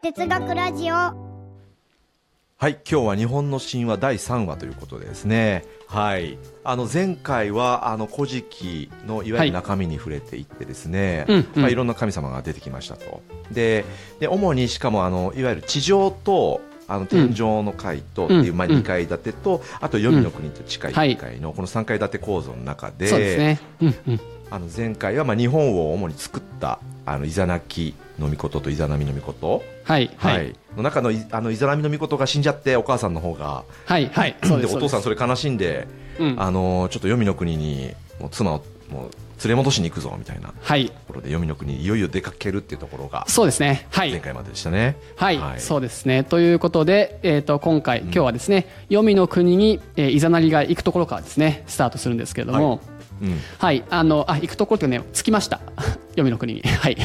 [0.00, 0.94] 哲学ラジオ。
[0.94, 5.64] はい今日は日本の神話第3話ということでですね。
[5.88, 6.38] はい。
[6.62, 11.62] あの前回はあの古事記のいわゆる中身に触れていってですね、うんうん。
[11.62, 13.22] まあ、いろんな神様が出てきましたと。
[13.50, 13.84] で
[14.20, 18.76] で主にしかもあのいわゆる地上とあの天上の階とっていう、うんまあ、うん。
[18.76, 23.60] 2階建てと、あと黄泉の国と近いはい1階のこの3階建て構造の中で、そうですね。
[23.82, 24.20] うんうん。
[24.50, 26.78] あの前回はまあ日本を主に作った
[27.12, 30.10] あのイザナキの御事とイザナミの御事、はい。
[30.16, 30.28] は。
[30.28, 34.08] はいい、の中のいあのイザナミの御事が死んじゃってお母さんの方がはい。
[34.08, 34.36] はい。
[34.42, 34.66] で。
[34.66, 35.88] お父さんそれ悲しんで、
[36.18, 36.34] うん。
[36.38, 39.10] あのちょっと黄泉の国にもう妻をもう
[39.44, 40.90] 連れ戻しに行くぞみたいなとはい。
[41.06, 43.86] ころで黄泉の国にいよいよ出かけるっていうところがそうですね。
[43.90, 44.20] はい前。
[44.20, 44.96] 回まででしたね。
[45.16, 46.24] はい、はいそうですね。
[46.24, 52.80] ということで、えっ、と、今回、今日はですね、黄泉の国に、えー、イザナリが行くところからですね、スタートするんですけれども、
[53.20, 55.60] うん、はい、あの、あ、行くところってね、着きました。
[56.14, 56.62] 黄泉の国に。
[56.66, 56.96] はい。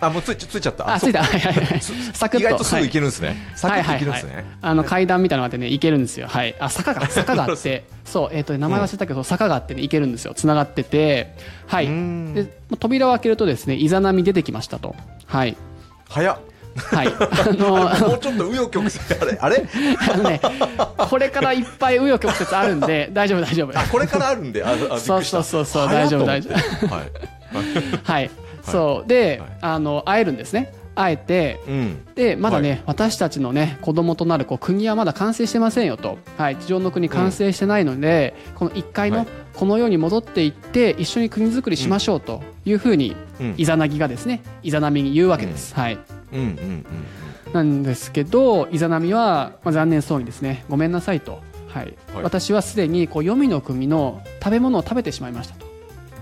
[0.00, 0.92] あもうついついちゃった。
[0.92, 1.24] あ、着いた。
[1.24, 1.80] そはいはいはい。
[1.80, 2.40] サクッと。
[2.40, 2.86] 意外とすぐはい。
[2.86, 6.26] 行けるんですね、サクッと行けるんですね、あの階段みたいなのがあってね行けるんですよ。
[6.26, 6.56] はい。
[6.58, 10.34] あ坂が 坂があってそうえっ、とね名前忘れたけど、坂があってね行けるんですよ。
[10.34, 11.36] 繋がってて。
[11.68, 11.86] はい。
[11.86, 12.34] うん。
[12.34, 12.46] で
[12.80, 14.96] 扉を開けるとですねイザナミ出てきましたと。
[15.26, 15.56] はい。
[16.08, 16.38] 早っ
[16.76, 17.08] はい。
[17.08, 17.68] あの
[18.08, 19.38] もうちょっと紆余曲折あれ。
[19.40, 19.66] あれ？
[20.12, 20.40] あのね
[20.96, 23.78] これからいっぱい紆余曲折あるんで大丈夫大丈夫。
[23.78, 24.64] あこれからあるんで？
[24.64, 26.60] ああそうそうそうそう大丈夫大丈はい。
[28.02, 28.30] はい。
[28.62, 29.08] そう。
[29.08, 29.50] で、はい。
[29.60, 30.72] あの会えるんですね。
[30.94, 32.04] 会えてうん。
[32.14, 39.26] でまだね、は私たちのね子供となるこう国はまだ完成してませんよと、はい、地上の国完成してないので、この1階のはい。
[39.54, 43.54] この世に戻っていって一緒に国づくりしましょうというふうに、うん。
[43.58, 45.98] イザナギがですねイザナミに言うわけです、はい、うん。
[45.98, 46.21] うんうん
[47.52, 51.94] なんですけどイザナミは、まあ、残念そうにですねごめんなさいと、はい。
[52.14, 52.22] はい。
[52.22, 55.66] 私はすでにこう黄泉の国の食べ物を食べてしまいましたと。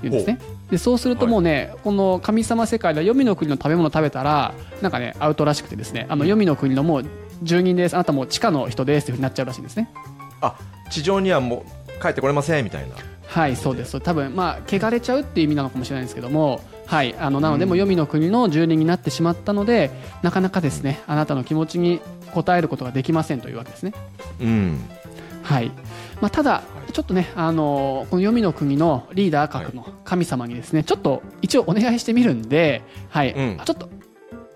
[0.03, 0.39] 言うんですね。
[0.71, 7.05] でそうするともうね、この神様世界では黄泉の国の食べ物を食べたらなんかねアウトらしくてですねあの黄泉の国のもう
[7.43, 7.95] 住人です。
[7.95, 9.91] あなたもう地下の人ですというふうになっちゃうらしいんですね。
[10.41, 10.57] あ
[10.91, 11.65] 地上にはも
[11.99, 12.95] う帰ってこれませんみたいな。
[13.27, 14.01] はいそうです。
[14.01, 19.93] 多分まあ汚れちゃうっていう意味なのかもしれないんですけどもはいあのなのでもう黄泉の国の住人になってしまったので
[20.23, 22.01] なかなかですねあなたの気持ちに
[22.35, 23.93] 応えることができませんというわけですね。
[24.41, 24.79] うん。
[25.43, 25.71] はい。
[26.21, 26.63] まあ、ただ、
[26.93, 33.61] ちょっとね、あのこの黄泉の国のリーダー格の神様にですね、ちょっと一応お願いしてみるんで、はい、うん。
[33.65, 33.89] ちょっと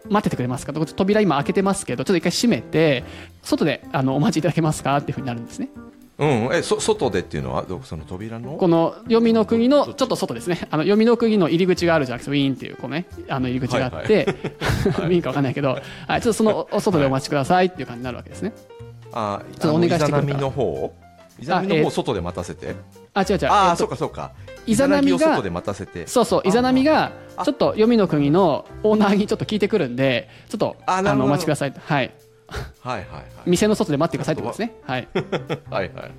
[0.08, 0.72] 待っててくれますか？
[0.72, 3.04] と扉今開けてますけど、ちょっと一回閉めて、
[3.42, 4.96] 外であのお待ちいただけますか？
[4.98, 5.70] っていうふうになるんですね。
[6.19, 6.50] うん。
[6.52, 8.56] えそ外でっていうのはどその扉の？
[8.56, 18.52] この黄泉の国のちょっと外ですね、 あの黄泉の国の入り口があるじゃなくて、ウィーンっていうこう、ね、あの入り口があって、ウィーンか分かんないけど、はい、ちょっとそのお外でお待ちくださいっていう感じになるわけですね。
[19.12, 20.92] あちょっとお願いしてくれたイザナミの方？
[21.41, 21.84] イザナミのあえー。
[21.84, 22.75] 方外で待たせて。
[23.14, 23.46] あ、違う違う。
[23.48, 24.32] ああ、えそうかそうか。
[24.66, 26.06] イザナミが外で待たせて。
[26.06, 31.72] そうそう、イザナミが、あちょっと黄泉の国のオーナーにちょっと聞いてくるんで、ちょっと、あの、お待ちください。
[31.72, 31.81] と。
[32.49, 32.99] はい。
[32.99, 33.25] はいはい。
[33.47, 34.75] 店の外で待ってくださいってことですね。
[34.82, 35.09] はい。
[35.15, 35.25] はい
[35.71, 35.94] はいはい。
[35.94, 36.10] はい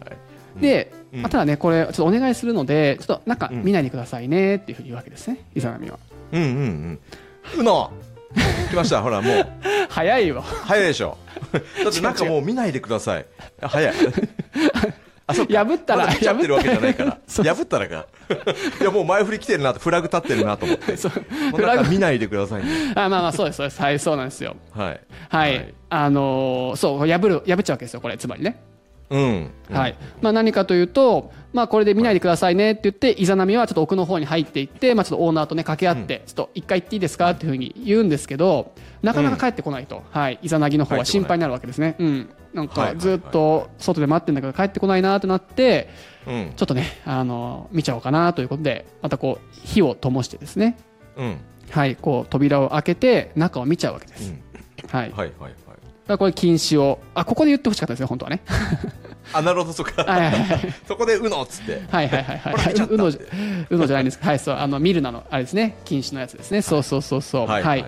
[0.59, 1.21] で、うん。
[1.21, 3.63] まあただね、これ、ちょっとお願いするので、ちょっと中うん。
[3.63, 5.99] 見ないでくださいねっていうふうに言うわけですね、イザナミは。
[6.31, 7.59] うんうんうん。
[7.59, 7.91] うの。
[8.69, 9.01] 来ました。
[9.01, 9.47] ほらもう。
[9.89, 10.41] 早いよ。
[10.41, 11.17] 早いでしょ。
[11.83, 13.25] だってなんかもう見ないでください。
[13.61, 13.93] あ早い
[15.33, 17.17] 破ったら、まだ見ちゃってるわけじゃないから。
[17.27, 18.05] 破ったらか。
[18.79, 20.95] いやもう前振り来てるなとフラグ立ってるなと思って。
[20.97, 21.11] そう。
[21.51, 22.93] もうなんか見ないでくださいね。
[22.95, 23.81] あまあまあ、そうです、そうです。
[23.81, 24.55] はい、そうなんですよ。
[24.71, 24.99] はい。
[25.29, 25.57] はい。
[25.57, 25.73] はい。
[25.89, 28.61] あのーそう、破る、破っちゃうわけですよ、これ、つまりね。
[29.09, 29.51] うん。
[29.71, 29.95] はい。
[30.21, 41.95] まあ、何かというと、まあ、これで見ないでくださいねって言って、イザナミはちょっと奥の方に入っていって、まあ、ちょっとオーナーとね掛け合って、ちょっと一回行っていいですかっていうふうに言うんですけど、なかなか帰ってこないと、はい、イザナギの方は心配になるわけですね。
[41.99, 42.29] うん
[42.61, 42.95] はいはいはい。
[42.95, 45.89] かずっと外で待ってんだけど帰ってこないなってなって、
[46.27, 46.53] うん。
[46.55, 50.77] ちょっとね、あの見ちゃおうかなということで、またこう火を灯してですね、
[51.17, 51.37] うん。
[51.69, 54.31] はい、こう扉を開けて中を見ちゃうわけです。
[54.31, 54.41] うん。
[54.89, 55.55] はい、はいはいはい。
[56.07, 58.41] らこれ禁止を、あここで言ってほしかったですよ本当はね。
[59.33, 60.03] あなるほどそっか。
[60.03, 60.73] はいはいはい。
[60.87, 61.81] そこで「うの」っつって。
[61.89, 62.73] はいはいはいはい。
[62.73, 63.19] うのじ
[63.69, 64.19] うのじゃないんです。
[64.21, 65.77] はいそうあの見るなのあれですね。
[65.83, 66.61] 禁止のやつですね。
[66.61, 67.47] そうそうそうそう。
[67.47, 67.85] はい、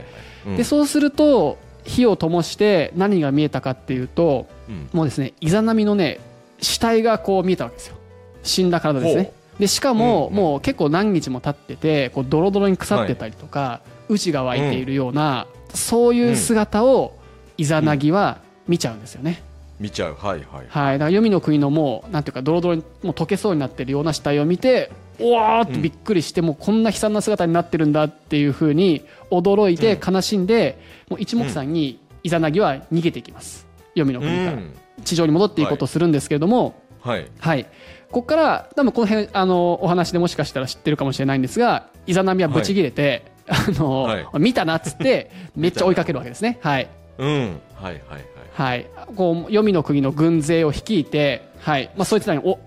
[0.48, 0.58] うん。
[0.58, 4.90] でそうすると火を灯して何が見えたかっていうとうん。
[4.94, 6.20] もうですねイザナミのね
[6.60, 7.96] 死体がこう見えたわけですよ。
[8.44, 9.24] 死んだ体ですね。
[9.24, 17.18] ほでしかも、うんもう結構何日も経っててこうドロドロに腐ってたりとか、内が湧いているような、そういう姿を
[17.58, 19.42] イザナギは見ちゃうんですよね、
[19.80, 20.16] 見ちゃう。
[20.16, 20.66] はいはい。
[20.70, 30.80] はい、だから黄泉の国のもうなんていうかドロドロにもう溶けそうになってるような死体を見ておわーってびっくりして、もうこんな悲惨な姿になってるんだっていうふうに驚いて悲しんで、
[31.10, 33.68] もう一目散にイザナギは逃げていきます。
[33.96, 34.74] 黄泉のう国から、ん。
[35.04, 37.28] 地上に戻っていこうとするんですけれども、はい。
[37.40, 37.66] はい、
[38.12, 44.28] ここから多分この辺あのお話でもしかしたら知ってるかもしれないんですがイザナミはブチギレて、あのはい。
[44.40, 46.60] 見たなっつってめっちゃ追いかけるわけですね。
[46.62, 46.90] はい。
[47.18, 47.30] うん。
[47.30, 47.50] はい
[47.84, 48.26] はいはい。
[48.54, 51.92] はい、こう黄泉の国の軍勢を率いて、はい。
[51.96, 52.60] まあ、そいつらにお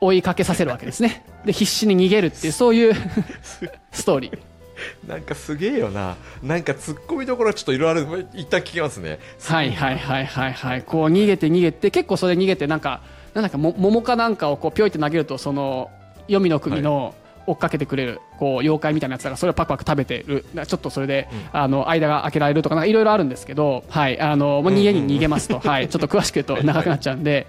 [0.00, 2.94] 追いかけさせるわけですねで必死に逃げるっていうそういう
[3.90, 4.38] ストーリー。
[5.06, 6.16] なんかすげえよな。
[6.42, 9.18] なんか突っ込みどころはちょっといろいろある一旦聞きますね。
[9.44, 10.82] はいはいはいはいはい。
[10.82, 13.00] こう逃げて逃げて結構それ逃げてなんか
[13.34, 15.90] なんだかも桃かなんかをこうピョイって投げるとその
[16.28, 17.14] 黄泉の国の
[17.46, 20.44] 追っかけてくれるこう妖怪みたいなやつがそれをパクパク食べてる。
[20.54, 27.46] なちょっとそれで、あの間が開けられるとかいろいろあるんですけど、はいあのもう逃げに逃げますと、 はい、ちょっと詳しく言うと長くなっちゃうんで、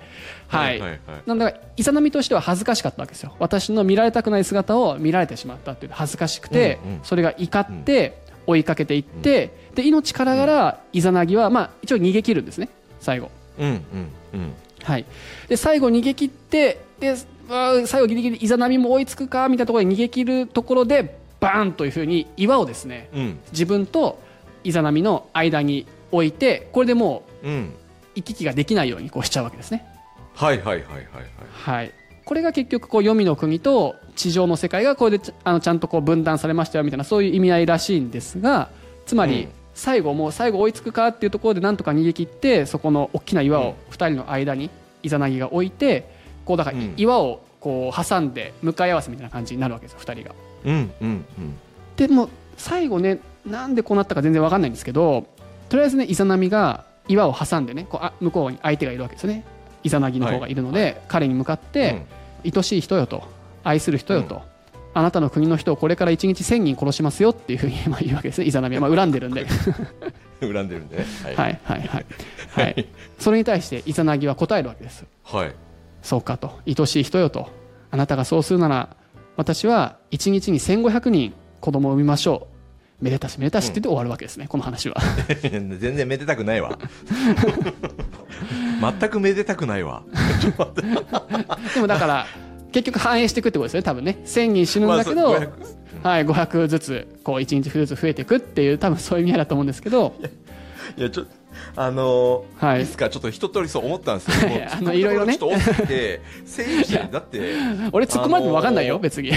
[0.47, 0.79] はい。
[0.79, 3.35] はいはいなんだかイザナミとしては恥ずかしかったわけですよ。
[3.39, 6.99] 私の見られたくない姿を見られてしまったっていう恥ずかしくて、うんうん。
[7.03, 12.69] それが怒って追いかけていって、で命からがらイザナギは、まあ、一応逃げ切るんですね
[12.99, 13.31] 最後。
[13.59, 13.81] うんうん
[14.33, 14.53] うん。
[14.83, 15.05] はい、
[15.47, 17.15] で最後逃げ切ってで
[17.47, 23.39] 最後ギリギリイザナミも追いつくかみたいなところで逃げ切るところでバーンというふうに岩をですねうん。
[23.51, 24.19] 自分と
[24.63, 27.73] イザナミの間に置いてこれでもううん。
[28.15, 29.85] 行き来ができないようにこうしちゃうわけですね。
[30.35, 31.05] はいはいはいはいはい。
[31.51, 31.91] はい、
[32.25, 38.69] これが結局こう黄泉の国と地上の世界がこれでちあのちゃんとこう分断されましたよみたいなそういう意味合いらしいんですが
[39.05, 39.49] つまりうん。
[39.73, 43.65] 最後もう最後追いつくかっていうところでなんとか逃げ切ってそこの大きな岩うん。
[43.69, 44.69] を2人の間に
[45.01, 46.12] イザナギが置いて
[46.45, 46.93] こうだからうん。
[46.97, 50.35] 岩をこう挟んで向かい合わせみたいな感じになるわけですよ2人が。
[50.65, 51.57] うんうんうん。
[51.95, 55.27] でも最後ねなんでこうなったか全然わかんないんですけど
[55.69, 59.43] とりあえずねイザナミが岩を挟んでねこうあ向こうに相手がいるわけですよね。
[59.83, 62.05] イザナギの方がいるので、彼に向かって、
[62.43, 63.23] 愛しい人よと
[63.63, 64.41] 愛する人よと、
[64.93, 69.45] あなたの国の人をこれから1日1000人殺しますよっていうふうに まあ言うわけですねイザナミは、まあ、恨んでるんで。
[70.41, 70.97] う ん恨んでるんで。
[70.97, 71.87] ねはいはいはい。
[71.87, 72.87] はい、はい、
[73.19, 75.51] それに対してイザナギは答えるわけですはい
[76.03, 76.59] そうかと。
[76.67, 77.49] 愛しい人よと。
[77.89, 78.95] あなたがそうするなら
[79.37, 82.47] 私は1日に1500人子供を産みましょ
[83.01, 83.03] う。
[83.03, 84.95] めでたしめでたしって言って終わるわけですね、この話は。
[85.41, 86.77] 全然めでたくないわ。
[88.99, 90.03] 全くめでたくないわ。
[91.73, 92.27] でもだから
[92.71, 94.19] 結局反映していくってことですよね多分ね。
[94.25, 100.13] 1000人死ぬんだけど、まあそう500はい、500ずつこう1日ずつ増えていくっていう多分そういう意味合いだと思うんですけど。
[100.97, 101.25] いやちょ
[101.75, 102.79] あのーはい。
[102.79, 104.67] い、いっすかちょっと一通りそう思ったんですけどはい。
[104.67, 105.37] あのいろいろね。
[105.37, 107.55] ちょっと多すぎて 整理してだって
[107.91, 109.31] 俺突っ込まれても分かんないよ、あのー別に。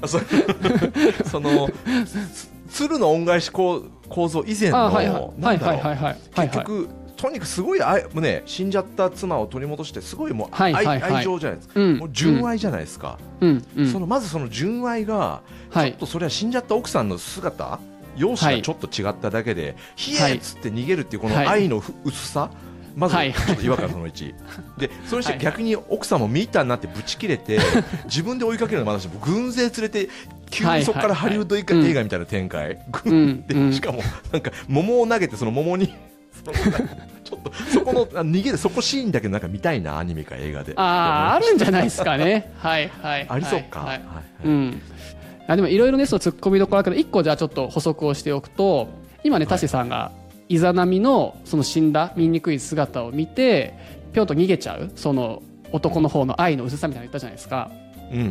[0.00, 0.18] あそ
[1.28, 1.68] その
[2.06, 5.14] つ鶴の恩返し構構造以前のあはいはい。
[5.22, 5.76] はないんだろう。
[5.76, 6.48] はいはいはいはい。
[6.48, 11.12] 結局とにかくすごい愛もうね死んじゃった妻を取り戻してすごいもう愛,、はいはいはい。
[11.16, 11.96] 愛情じゃないですか、うん。
[11.98, 13.18] もう純愛じゃないですか、
[13.92, 15.92] そのまずその純愛がはい。
[15.92, 17.78] ちょっとそれは死んじゃった奥さんの姿
[18.16, 21.46] 容姿がちょっと違っただけで「ひえ!」っつって逃げるっていうこのはい。
[21.46, 22.50] 愛のふ薄さ
[22.94, 24.34] まずちょはいっと違和感その1
[24.78, 27.58] でそれして逆に奥さんも見たなってブチ切れて
[28.04, 30.08] 自分で追いかけるのもあるし軍勢連れて
[30.50, 32.78] 急にそこからハリウッド映画みたいな展開。
[33.72, 35.88] しかもなんか桃を投げてその桃に
[37.24, 40.74] ちょっとそこのあ逃げるそこシーンだけなんか見たいなアニメか映画で。
[40.76, 42.52] あああるんじゃないですかね。
[42.58, 43.98] はいはいありそうか、はいはい。
[43.98, 44.24] はいはい。
[44.44, 44.82] うん
[45.52, 48.88] あでもいろいろねその突っ込みどころだけど一個じゃあちょっと補足をしておくと
[49.22, 50.10] 今ねタシさんが
[50.48, 53.74] イザナミのその死んだ醜い姿を見て
[54.12, 57.70] ぴょんと逃げちゃうその男の方の愛の薄さみたいなの言ったじゃないですか、
[58.12, 58.30] うんうんう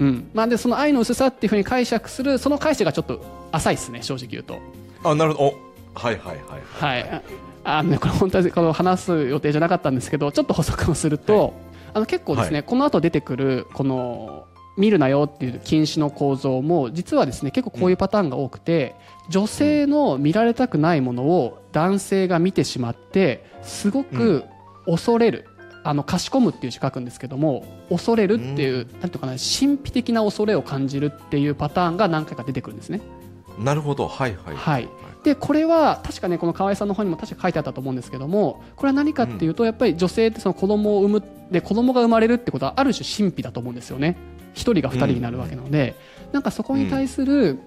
[0.00, 0.08] うん。
[0.08, 3.22] んまあ、でその愛の薄さっていうふうに解釈するその解釈がちょっと
[3.52, 4.58] 浅いですね正直言うと。
[5.04, 5.44] あなるほど。
[5.44, 7.22] おはいはいはいはい、あ
[7.64, 11.52] あのね、これ本当にこの話す予定じゃなかったんですけどちょっと補足をすると、
[11.92, 18.94] あの結構ですね、はこの後出てくるこの見るなよっていう禁止の構造も実はですね結構こういうパターンが多くて、
[19.28, 24.44] 女性の見られたくないものを男性が見てしまってすごく
[24.86, 25.46] 恐れる、
[25.84, 33.00] あのかしこむっていう字書くんですけども恐れるっていう、なんていうかな神秘的な恐れを感じるっていうパターンが何回か出てくるんですね。
[33.58, 34.08] なるほど。
[34.08, 34.56] はいはい。
[34.56, 34.88] はい。
[35.22, 44.16] でこれは確かねこの河合さんの方にも確か書いてあったと思うんですけどもこれは何かっていうと、やっぱり女性ってその子供を産むで子供が生まれるってことはある種神秘だと思うんですよね
[44.54, 45.94] 1人が2人になるわけなので、
[46.32, 47.58] なんかそこに対する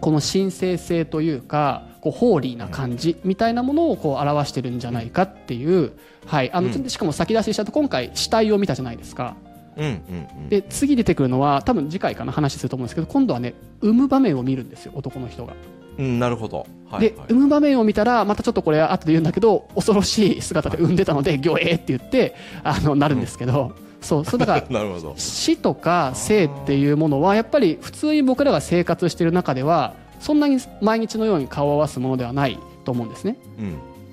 [0.00, 5.92] この神聖性というかこうホーリーな感じみたいなものをこう表してるんじゃないかっていう、
[6.26, 6.88] はいあのうん。
[6.90, 9.36] しかも先出ししたと今回死体を見たじゃないですか。
[9.76, 10.48] うんうんうん。
[10.48, 15.54] で次出てくるのは多分次回かな話すると思うんですけど今度はね産む場面を見るんですよ男の人が。
[15.96, 16.66] うんなるほど。
[16.90, 17.26] はいではい。
[17.28, 23.72] 産む場面を見たらまたちょっとこれ後で言うんだけど恐ろしい姿で産んでたので「魚影」って言ってあのなるんですけど、
[24.04, 24.84] そうそうだから
[25.16, 33.36] 死とか生っていうものはやっぱり普通に僕らが生活している中ではそんなに毎日のように顔を合わすものではないと思うんですね。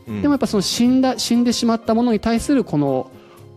[0.08, 0.16] うん。
[0.16, 0.22] うん。
[0.22, 3.12] でもやっぱその死んだ死んでしまったものに対するこの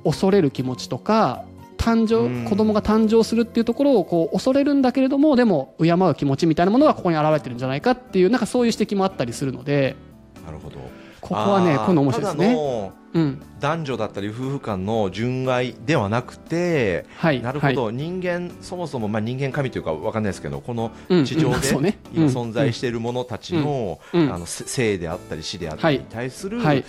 [0.04, 1.44] 恐れる気持ちとか
[1.78, 2.44] 誕うん。
[2.44, 9.96] 生子供が誕生するっていうところをこう恐れるんだけれどもでも敬う気持ちみたいなものがここに現れてるんじゃないかっていうなんかそういう指摘もあったりするので。
[10.44, 10.76] なるほど。
[11.20, 13.42] ここはねこの面白いですねうん。
[13.61, 17.40] 男女だったり夫婦間の純愛ではなくて、はい。
[17.40, 21.25] なるほど、人間そもそもまあ人間神というかわかんないですけどこのうん。
[21.25, 21.99] 地上でね。
[22.12, 24.33] 今存在している者たちの、うん。
[24.33, 26.85] あのせ生であったり死であったりに対する、はい。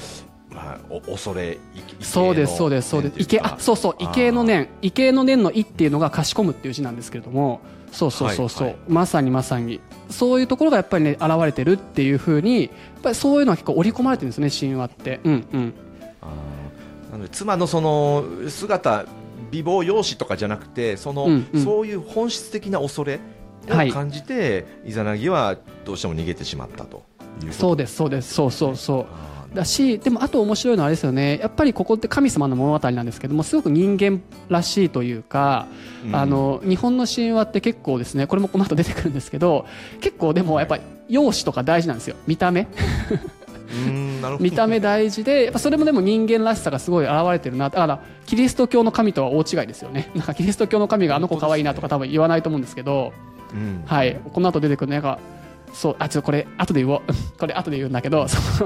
[0.51, 1.59] まあ、お恐れいい
[1.99, 3.15] そうですそうですそうです。
[3.17, 3.95] 池あそうそう。
[3.99, 4.69] 異形の念。
[4.81, 7.61] 異形の念の「異」っていうのが「かしこむ」っていう字なんですけれども。
[7.91, 8.91] そうそうそうそう、はいはい。
[8.91, 9.79] まさにまさに。
[10.09, 15.19] そういうところがやっぱりね現れてるっていうふうにやっぱりそういうのは結構織り込まれてるんですね神話って。
[15.23, 15.73] うんうん
[17.15, 19.05] なので妻のその姿
[19.49, 21.63] 美貌容姿とかじゃなくてその、うんうん。
[21.63, 23.19] そういう本質的な恐れ
[23.69, 23.89] はい。
[23.89, 27.03] を感じて、イザナギはどうしても逃げてしまったと
[27.43, 28.33] いうそうでですそうです。
[28.33, 29.07] そうそうそ
[29.53, 29.55] う。
[29.55, 31.39] だしでもあと面白いのはあれですよね。
[31.39, 35.67] やっぱりここって神様の物語なんですけどもすごく人間らしいというか、
[36.05, 36.15] うん。
[36.15, 39.65] あの日本の神話って結構ですねこれもこの後出てくるんですけど
[40.01, 42.17] 結構でもやっぱり容姿とか大事なんですよ。
[42.27, 42.67] 見た目
[44.39, 50.11] 見た目大事でやっぱそれもでも人間らしさがすごい現れてるなだからキリスト教の神とは大違いですよね。
[50.15, 53.13] なんかキリスト教の神があの子可愛いなとか多分言わないと思うんですけど
[53.53, 53.83] うん。
[53.85, 54.19] はい。
[54.33, 55.19] この後出てくるのが
[55.73, 57.01] そうあちょっとこれ後で言おう。
[57.37, 58.25] これ後で言うんだけど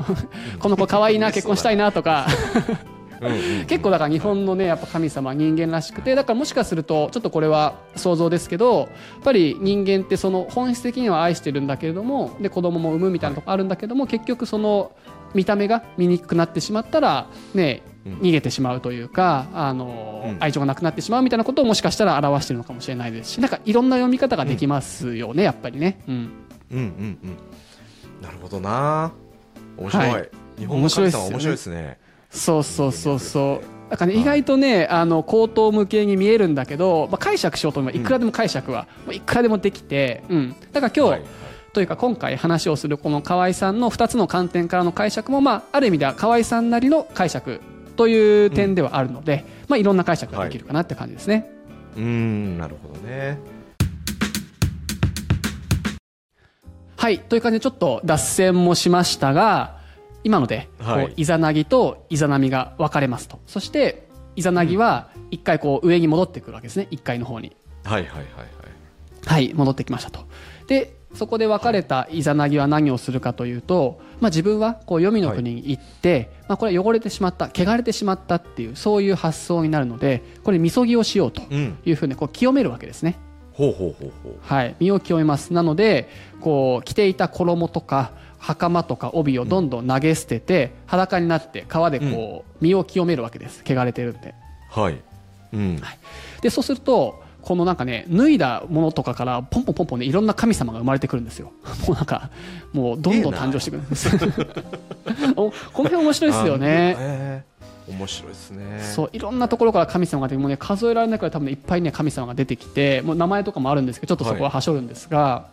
[0.60, 2.28] この子可愛いな結婚したいなとか。
[3.68, 8.88] 結構だから日本のねやっぱ神様は人間らしくてだからもしかするとちょっとこれは想像ですけどやっ
[9.24, 14.92] ぱり人間ってその本質的には愛してるんだけれどもで子供も産むみたいなとこあるんだけども結局その
[15.34, 18.14] 見た目が醜くなってしまったらねうん。
[18.20, 20.38] 逃げてしまうというかあの、うん。
[20.40, 26.02] 愛情がなくなってしまうみたいなことをもしかしたら表してるのかもしれないですしなんかいろんな読み方ができますよね、やっぱりね。
[26.08, 26.16] うん。
[26.72, 26.84] うんうん
[27.24, 27.38] うん。
[28.22, 29.12] なるほどな。
[29.78, 30.30] 面白い、はい。
[30.58, 31.98] 日本の神様面白いですね。
[32.30, 33.90] そうそうそうそう。
[33.90, 41.22] だからね、意外とね、あの口頭無形に見えるんだけど、まあ、解釈しようと思えばいくらでも解釈は、もういくらでもできて、うん、だから今日、はい
[41.74, 47.62] というか今回話をするこの河合さんの2つの観点からの解釈も、まあ、ある意味では河合さんなりの解釈
[47.96, 51.50] という点ではあるので、まあ、いろんな解釈ができるかなって感じですね。
[51.96, 53.38] うーんなるほどね。
[56.98, 59.80] はい、という感じでちょっと脱線もしましたが
[60.24, 61.14] 今のでこう、はい。
[61.18, 63.40] イザナギとイザナミが分かれますと。
[63.46, 66.88] そしてイザナギは一回こう上に戻ってくるわけですね。
[66.92, 67.56] 1階の方に。
[67.84, 68.26] はいはいはいはい。
[69.26, 70.26] はい戻ってきましたと。
[70.68, 81.78] でそこで別れたイザナギは何をするかというと、まあ、自分はこう黄泉の国に行って、まあ、これは汚れてしまった汚れてしまったっていうそういう発想になるのでこれみそぎをしようとうん。
[81.86, 83.18] いうふうにこう清めるわけですね。
[83.54, 84.36] ほうほうほうほう。
[84.42, 85.52] はい、身を清めます。
[85.54, 86.10] なので
[86.42, 93.64] こう着ていた衣とか袴とか帯をどんどん投げ捨てて、裸になって川でこう、身を清めるわけです。
[93.66, 94.34] 汚れてるんで。
[94.70, 94.98] はい。
[95.54, 95.82] うん。
[96.42, 101.52] でそうするとこのなんかね脱いだものとかからポンポンポンポンねいろんな神様が生まれてくるんですよ。
[101.88, 102.30] もうなんか
[102.74, 104.10] もうどんどん誕生してくるんです。
[105.36, 106.96] おこの辺面白いですよね。
[106.98, 108.82] あえー面白いですね。
[108.84, 115.48] そういろんなところから神様がもう、ね、数えられないくらい多分、ね、いっぱい、ね、神様が出てきてもう名前とかもあるんですけどちょっとそこははしょるんですが、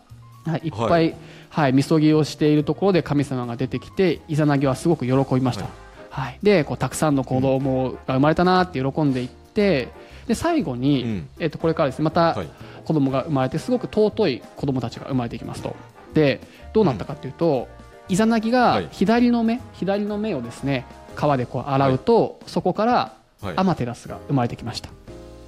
[0.45, 0.67] はい。
[0.67, 1.15] いっぱい、はい
[1.49, 5.69] はいみそぎをしているところで神様が出てきてイザナギはすごく喜びました、は
[6.09, 6.39] はい。
[6.43, 9.89] でこうたくさんの子供が生まれたなって喜んでいって
[10.27, 11.29] で最後に、うん。
[11.39, 12.49] えっとこれからですねまたはい。
[12.85, 15.75] 子供が生まれてすごく尊い子供たちが生まれていきますと。
[16.13, 16.39] で
[16.73, 17.67] どうなったかというと、
[18.09, 18.87] イザナギがはい。
[18.91, 23.53] 左の目、左の目をですね川でこう洗うと、そこからはい。
[23.55, 24.89] アマテラスが生まれてきました。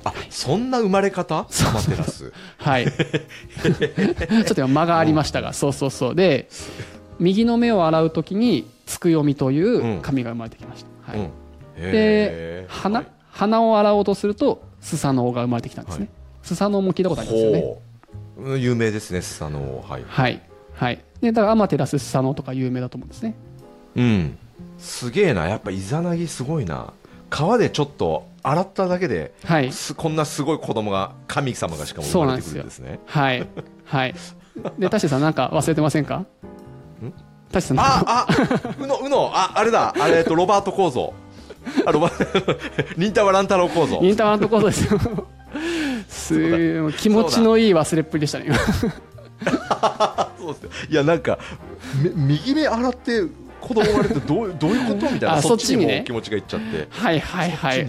[0.03, 1.35] あそんな生まれ方？
[1.39, 2.31] アマテラス。
[2.57, 2.85] はい。
[2.91, 6.15] ちょっと今間がありましたが、 そうそうそう。
[6.15, 6.47] で、
[7.19, 11.11] 右の目を洗うときに、つくよみという神が生まれてきました。
[11.11, 11.19] はい。
[11.19, 11.29] うん。
[11.77, 12.71] へで、ー。
[12.71, 13.07] 鼻、はい。
[13.31, 16.05] 鼻を洗おうとすると、スサノオが生まれてきたんですね。
[16.05, 16.09] はい
[16.41, 18.57] スサノオも聞いたことありますよね。
[18.57, 20.41] 有名ですねスサノオはいはい。
[20.73, 20.99] はい。
[21.19, 23.35] で、だからアマテラス、スサノオとか有名だと思うんですね。
[23.95, 24.37] うん
[24.77, 26.93] すげえなやっぱイザナギすごいな
[27.29, 29.71] 川でちょっと洗っただけで、はい。
[29.73, 33.45] すこんなすごい子供が神様がしかも生まれてくるんですねはい。
[33.83, 34.15] はい。
[34.79, 36.25] で、タシさんなんか忘れてませんか？
[37.51, 38.27] タシさんああ
[38.79, 41.13] うのうのああれだあれとロバート構造
[41.85, 42.11] あロバ
[42.97, 44.99] 忍たま乱太郎構造忍たまのところですよ。
[46.07, 48.45] す気持ちのいい忘れっぷりでしたね。
[48.47, 48.57] 今
[50.39, 51.39] そうですねいやなんか
[52.03, 53.23] め右目洗って
[53.61, 57.87] 子供生まれてどうどういうことみたいなあそっちにも気持ちがいっちゃってはいはいはい。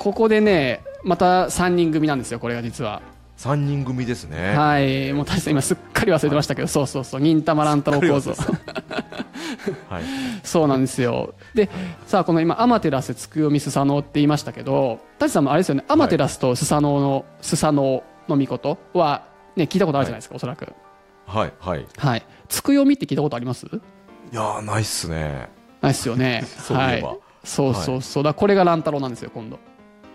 [0.00, 3.02] ここでね、また3人組なんですよ、これが実は。
[3.36, 5.12] 3人組ですねはい。
[5.12, 7.20] もうタシさん今すっかり忘れてましたけど、そうそうそう。
[7.20, 8.34] 忍たま乱太郎構造。
[9.88, 10.02] はい。
[10.42, 11.34] そうなんですよ。
[11.54, 11.68] で、
[12.06, 20.72] さあ、この今、アマテラス、ツクヨミ、スサノオって言いましたけど、タシさんもあれですよね、アマテラスとスサノオの、スサノオの御事は、ね、聞いたことあるじゃないですか、おそらく。
[21.26, 21.86] はいはい。
[21.96, 22.26] はい。
[22.48, 23.66] ツクヨミって聞いたことあります？
[23.66, 23.70] い
[24.34, 25.48] やーないっすね。
[25.80, 26.44] ないですよね。
[26.58, 27.08] そういえば。
[27.10, 28.22] はい、そうそうそう。
[28.24, 29.58] だこれが乱太郎なんですよ今度。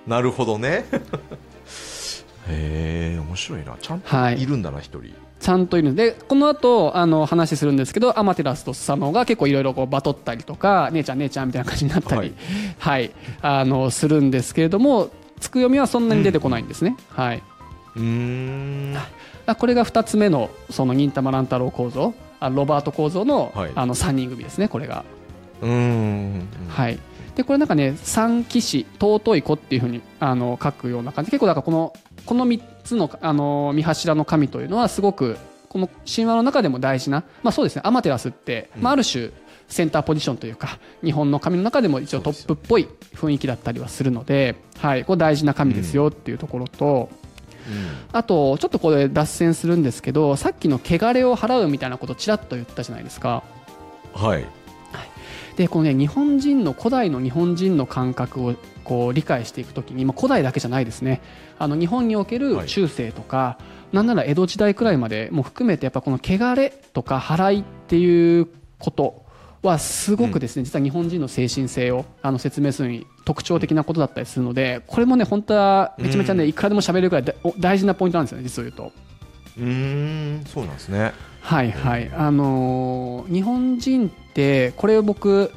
[0.08, 0.86] なるほどね。
[2.48, 3.76] へえ面白いな。
[3.82, 4.42] ちゃんとはい。
[4.42, 12.34] いるんだな一人ちゃんといるんでこの後あの話するんですけどアマテラスとスサノオが結構いろいろこうバトったりとか姉ちゃん姉ちゃんみたいな感じになったり、
[12.80, 13.06] ははい。
[13.08, 13.12] い
[13.42, 17.44] あのするんですけれどもつく読みはそんなに出てこないんですね、はい、
[17.96, 18.96] うーん。
[19.58, 22.14] これが2つ目のその忍たま乱太郎構造。
[22.40, 23.72] あロバート構造の,、はい。
[23.76, 25.06] あの3人組ですねこれが、
[25.62, 26.48] うーん。
[26.70, 27.00] はい
[27.36, 31.32] でこれなんかね三騎士尊い子っていうふうにあの書くような感じ。
[31.32, 31.94] 結構だからこの
[32.26, 35.38] この3つのあの三柱の神というのはすごく
[35.70, 37.82] この神話の中でも大事な、まあ、そうですね。
[37.84, 39.32] アマテラスって、まあ、ある種
[39.68, 47.10] センターポジションというか日本の神の中でも一応トップっぽい雰囲気だったりはするので、はい、これ大事な神ですよっていうところと、
[48.12, 53.44] あとちょっとこれ脱線するんですけどさっきの汚れを払うみたいなことちらっと言ったじゃないですか。
[54.14, 54.46] はい
[55.56, 61.22] でこのね日本人の古代の日本人の感覚をこう理解していくときに、まあ、古代だけじゃないですね。
[61.58, 62.68] あの日本におけるはい。
[62.68, 63.58] 中世とか、
[63.92, 68.48] なんなら江戸時代くらいまでも含めてやっぱこの汚れとか払いっていう
[68.78, 69.26] こと
[69.64, 78.92] はすごくですね、実は日本人の精神性をあの説明するに特徴的なことだったりするのでこれもね本当はめちゃめちゃね、うんいくらでも喋れるくらい大事なポイントなんですよね実を言うと。
[79.58, 81.14] うーんそうなんですね。
[81.42, 85.52] はいはい、あのー日本人ってこれ僕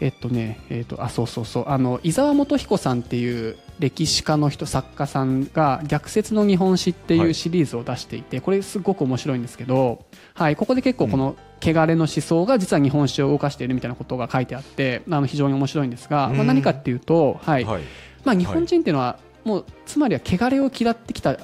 [0.00, 1.64] えっとねえっとあそうそうそう。
[1.68, 7.30] あの伊沢元彦さんっていう歴史家の人作家さんが「逆説の日本史」っていはい。
[7.30, 17.64] うシリーズを出していて、これすごく面白いんですけど、はい、ここで結構この汚れの思想が実は日本史を動かしているみたいなことが書いてあってあの非常に面白いんですが、まあ、うん何かっていうと、はい。
[17.64, 17.82] はい。
[18.24, 21.38] まあ、日本人っていうのはもうつまりは汚れを嫌ってきた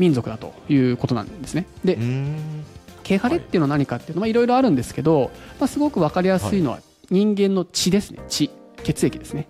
[0.00, 1.66] 民族だということなんですね。
[1.84, 2.64] でうーん。
[3.04, 6.80] 汚れっていうのは何かっていうのはいろいろあるんですけど、まあ、すごく分かりやすいのは
[7.10, 8.20] 人間の血ですね。
[8.28, 8.50] 血
[8.82, 9.46] 血液ですね、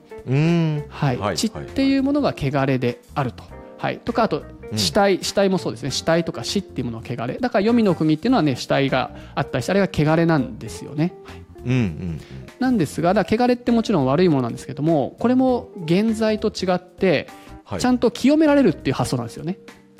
[0.89, 1.17] はい。
[1.17, 1.37] はい。
[1.37, 3.45] 血っていうものが汚れであると、
[3.79, 4.79] はい、とかあとうん。
[4.79, 5.91] 死体、死体もそうですね。
[5.91, 7.39] 死体とか死っていうものが汚れ。
[7.39, 11.43] だから黄泉の国っていうのはね死体があったりしてあれが汚れなんですよね、はい。
[11.67, 12.21] うんうん
[12.59, 17.29] なんですがだ汚れってもちろん悪いものなんですけどもこれも現在と違って
[17.65, 17.81] はい。
[17.81, 19.59] ちゃんと清められるっていう発想なんですよね、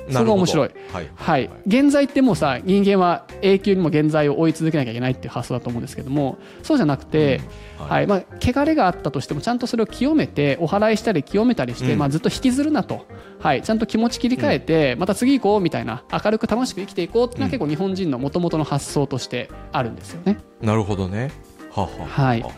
[0.09, 0.69] そこが面白い。
[0.91, 1.09] はい。
[1.15, 7.41] はい、現在ってもうさ人間は永久にも現在を追い続けなきゃいけないっていう発想だと思うんですけどもそうじゃなくて、
[7.79, 7.87] うん。
[7.87, 8.07] はい。
[8.07, 11.99] まあ、汚れがあったとしてもちゃんとそれを清めてお祓いしたり清めたりして、うん。
[11.99, 13.05] まあ、ずっと引きずるなと、
[13.39, 17.51] はい、ちゃんと気持ち切り替えて、また次行こうみたいな明るく楽しく生きていこうっていうのはうん。
[17.51, 20.37] 結構日本人のもともとの発想としてあるんですよね。
[20.61, 21.31] なるほどね。
[21.71, 22.41] はははい。
[22.41, 22.51] は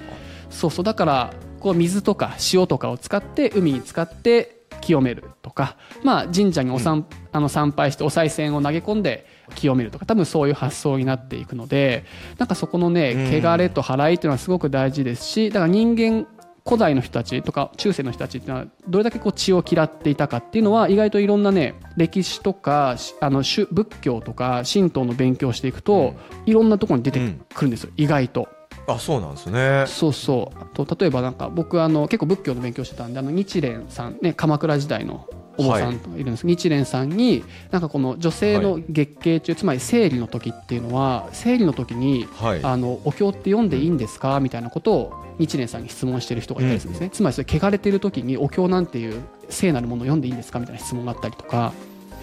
[0.50, 0.86] そうそう。
[0.86, 12.06] だからこう水とか塩とかを使って海に使って清めるとか、まあ、神社におさん、あの参拝してお賽銭を投げ込んで清めるとか多分そういう発想になっていくので
[12.38, 13.46] なんかそこのねうん。
[13.46, 16.26] 汚れと払いっていうのはすごく大事ですしだから人間
[16.66, 27.20] 古代の人たちとか中世の人たちっていうのはどれだけこう血を嫌っていたかっていうのは意外といろんなね歴史とかしあの宗仏教とか神道の勉強をしていくと、いろんなところに出て
[27.54, 28.48] くるんですよ、意外と。
[28.88, 29.86] あそうなんですね。
[29.88, 30.58] そうそう。
[30.62, 42.60] あと例えばなんか僕あの結構仏教の勉強してたんであの日蓮さんね鎌倉時代のお坊さんとかいるんですけど、日蓮さんになんかこの女性の月経中、つまり生理の時っていうのは生理の時にはい。
[42.64, 44.40] あのお経って読んでいいんですか？
[44.40, 50.60] みたいなことを日蓮さんに質問してる人がいたりするんですね、つまりそれ汚れてる時にお経なんていう聖なるものを読んでいいんですか？
[50.60, 51.72] みたいな質問があったりとか。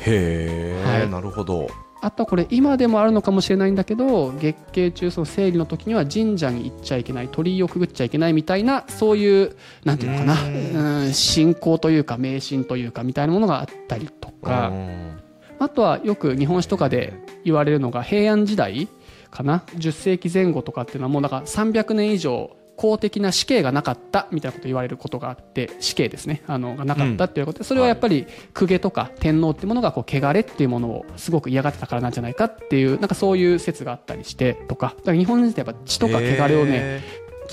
[0.00, 1.08] へえ、はい。
[1.10, 1.68] なるほど
[2.02, 11.12] あとはこれ今でもあるのかもしれないんだけど月経中その生理の時には神社に行っちゃいけない鳥居をくぐっちゃいけないみたいなそういうなんていうのかなううん。
[11.12, 14.68] 信仰というか迷信というかみたいなものがあったりとか。
[14.68, 15.20] うん。
[15.58, 17.12] あとはよく日本史とかで
[17.44, 18.88] 言われるのが平安時代
[19.30, 19.62] かな。
[19.76, 26.42] 10世紀前後とかっていうのはもうだから300年以上公的な死刑がなかったみたいなこと言われることがあって死刑ですね。
[26.46, 34.94] あのがなかったっていうことでそれはやっぱり公家とか天皇っていうものがこう汚れっていうものをすごく嫌がってたからなんじゃないかっていうなんかそういう説があったりしてとか。
[34.96, 37.00] だから日本人ってやっぱ血とか汚れをねへ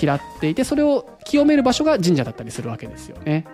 [0.01, 3.45] 嫌っていてそれを清める場所が神社だったりするわけですよね。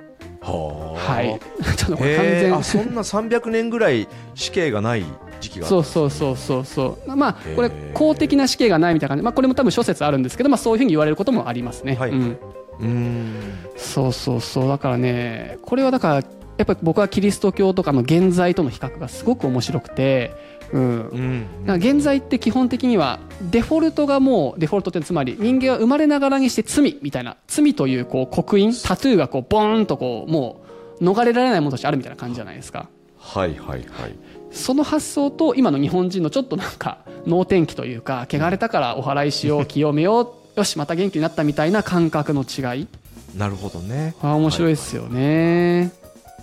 [0.51, 1.39] ーはい。
[1.77, 5.06] ちょっとこれ完全あそんな300年ぐらい死刑がない
[5.39, 7.15] 時期がそうそうそうそうそう。
[7.15, 12.12] まあこれ公的な死刑がないみたいな感じ、まあ、これも多分諸説あるんですけど、まあ、そういうふうに言われることもありますね、はい。
[12.12, 12.38] うん、
[12.79, 13.36] うーん。
[13.77, 14.67] そうそうそう。
[14.67, 16.23] だからねこれはだから
[16.57, 20.33] やっぱり僕はキリスト教とかの現在との比較がすごく面白くて、
[20.71, 21.75] うん、うん。
[21.75, 23.19] 現在って基本的には
[23.51, 30.61] デフォルトがもうデフォルトってつまり人間は生まれながらにして罪みたいな罪というこう刻印タトゥーがこうボーンとこうも
[30.99, 32.89] う逃れられないものとしてあるみたいな感じじゃないですか。
[33.17, 34.15] はいはいはい。
[34.51, 40.21] その発想と今の日本人のちょっとなんか能天気というか汚れたからお祓いしよう清めよ
[40.55, 42.87] うよしまた元気になったみたいな感覚の違い。
[43.35, 44.15] なるほどね。
[44.21, 45.91] あ面白いですよね、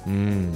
[0.07, 0.53] うん。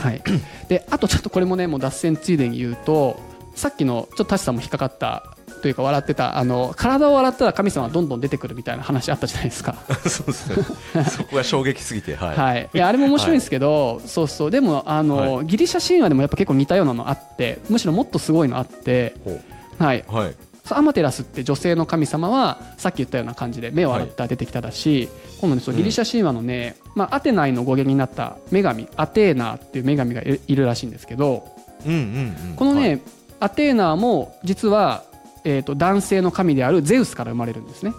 [0.00, 0.22] はい、
[0.68, 3.20] であとちょっとこれもねもう脱線ついでに言うと
[3.54, 9.76] さっきのちょっとタシさんも引っかかったというか笑ってたあの体を洗ったら神様はどんどん出てくるみたいな話あったじゃないですか。
[10.06, 10.48] そうです
[10.94, 11.04] ね。
[11.08, 14.50] そこが衝撃すぎてはい、はい、いやあれも面白いんですけど、そうそう。
[14.50, 19.40] でもあの、はギリシャ神話でもやっぱ結構似たようなのあってむしろもっとすごいのあって、ほ
[19.78, 20.34] はい、うはい
[20.70, 25.08] アマテラスって女性の神様はさっき言ったような感じで目を洗ったら出てきただし、
[25.40, 31.46] 今度ねそうギリシャ神話のね、まあ、アテナイの語源になった女神アテーナーっていう女神がいるらしいんですけど
[31.86, 32.56] うんうんうん。
[32.56, 33.00] このね、はい。
[33.40, 35.04] アテーナーも実は、
[35.44, 37.92] えー、と男性の神であるゼウスから生まれるんですね、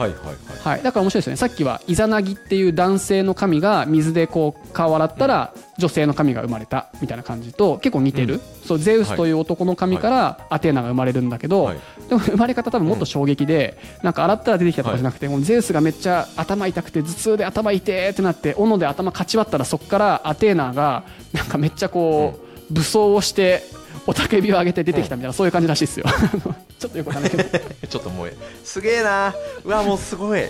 [0.00, 0.36] はいはいはい。
[0.62, 1.36] はい、だから面白いですよね。
[1.36, 8.40] さっきはイザナギっていう男性の神が水でこう顔を洗ったら女性の神が生まれたみたいな感じと結構似てる、うん。
[8.66, 11.78] そうゼウスという男の神からアテーナが生まれるんだけど、はい。
[12.08, 23.64] でも生まれ方多分もっと衝撃で、なんか洗ったら出てきたとかじゃなくて、もうゼウスがめっちゃ頭痛くて頭痛で頭痛えってなって斧で頭かち割ったらそこからアテーナがなんかめっちゃこう、武装をして
[24.06, 26.06] 雄たけびを上げて出てきたみたいな、そういう感じらしいですよ。
[26.78, 27.58] ちょっとよくわかんないけど。
[27.88, 28.32] ちょっともう
[28.64, 29.34] すげえな。
[29.64, 30.42] うわもうすごい。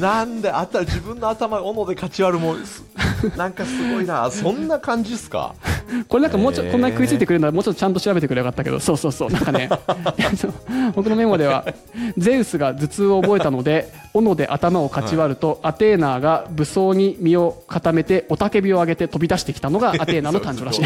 [0.00, 2.56] なんであったら自分の頭斧で勝ち割るも
[3.36, 4.30] なんかすごいな。
[4.30, 5.54] そんな感じっすか？
[6.08, 8.80] これなんかもうちょこんなに食いついてくれるならもうちょっとちゃんと調べてくればよかったけど。
[8.80, 9.30] そうそうそう。
[9.30, 9.70] なんかね
[10.94, 11.64] 僕のメモでは
[12.18, 20.84] ゼウスが頭痛を覚えたので斧で頭をかち割ると、アテーナーが武装に身を固めて雄たけびを上げて飛び出してきたのがアテーナの 誕生らしい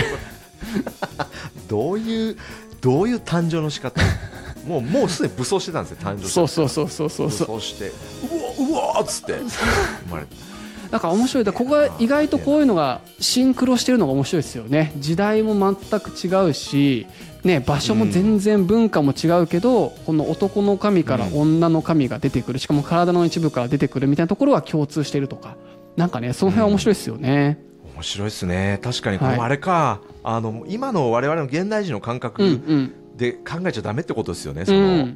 [1.68, 2.36] どういう
[2.80, 4.00] どういう誕生の仕方？
[4.66, 7.46] もうもうすでに武装してたんですよ誕生そうそうそうそうそう武そう。
[7.46, 7.88] 装して。
[7.88, 9.32] うわうわっつって。
[9.32, 10.50] 生まれた
[10.90, 11.44] だから面白い。
[11.44, 14.92] だここが意外とこういうのがシンクロしてるのが面白いですよね。
[14.98, 17.06] 時代も全く違うし、
[17.44, 22.58] ね、場所も全然文化も違うけど、この男の神から女の神が出てくる。
[22.58, 25.56] しかも体の一部から出てくるみたいなところは共通しているとか。
[25.96, 27.58] なんかねその辺は面白いですよね、
[28.00, 28.80] 面白いですね。
[28.82, 29.34] 確かにこはい。
[29.34, 32.94] れもあれか、あの今の我々の現代人の感うん覚うん。
[33.16, 35.08] で考えちゃダメってことですよね、うその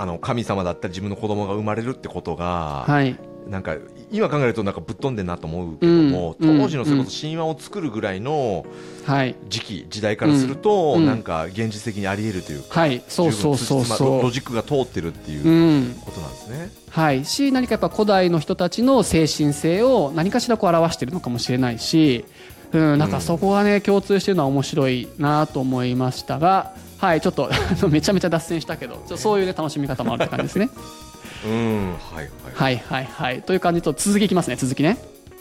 [0.00, 3.16] あの神様だったり自分の子供が生まれるってことが、はい
[3.48, 3.76] なんか
[4.10, 8.64] 今考えるとなんかぶっ飛んでんなと思うけども、うん当時のそれこそ神話を作るぐらいの
[9.04, 9.36] はい。
[9.48, 13.02] 時期時代からすると、うんなんか現実的にあり得るというか、はい。
[13.08, 15.94] そうそうそうロジックが通ってるっていううん。
[16.04, 16.70] ことなんですね。
[16.90, 22.24] はい、し何かやっぱ古代の人たちの精神性を何かしらこう表しているのかもしれないし、
[22.72, 27.50] うん、なんかそこがね共通しているのは面白いなと思いましたが、はい、ちょっと
[27.90, 30.70] めちゃめちゃ脱線したけどそういう、ね、楽しみ方もあるって感じですね。
[31.46, 32.28] うん、はいはい。
[32.54, 32.76] はい。
[32.78, 34.56] はいはいという感じと続きいきますね。
[34.56, 34.98] 続きね。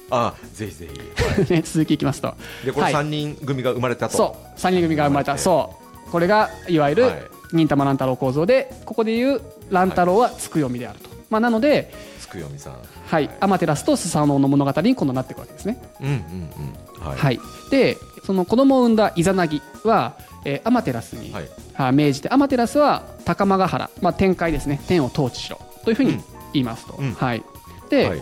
[0.10, 1.24] あ、ぜひぜひ。
[1.24, 2.34] は いね続きいきますと。
[2.64, 2.94] でこれはい。
[2.94, 4.18] 三人組が生まれたと。
[4.18, 4.60] そう。
[4.60, 5.38] 3人組が生まれた。
[5.38, 5.76] そ
[6.08, 6.12] う。
[6.12, 7.24] これがいわゆるはい。
[7.54, 12.74] 忍たま乱太郎構造でここでいう乱太郎はつくよみであると、まあ、なので、つくよみさん。
[13.08, 15.82] はい、アマテラスとスサノオの物語に今度なっていくわけですね。
[16.02, 17.08] うんうんうん。
[17.08, 17.18] はい。
[17.18, 17.40] はい、
[17.70, 20.14] でその子供を産んだイザナギは、
[20.44, 21.50] えーアマテラスに、はい。
[21.74, 24.82] は命じてアマテラスは高間ヶ原、まあ、天界ですね。
[24.88, 26.24] 天を統治しろというふうにうん。
[26.54, 27.14] 言いますと、うん。
[27.14, 27.44] はい、
[27.90, 28.20] で、はいはい。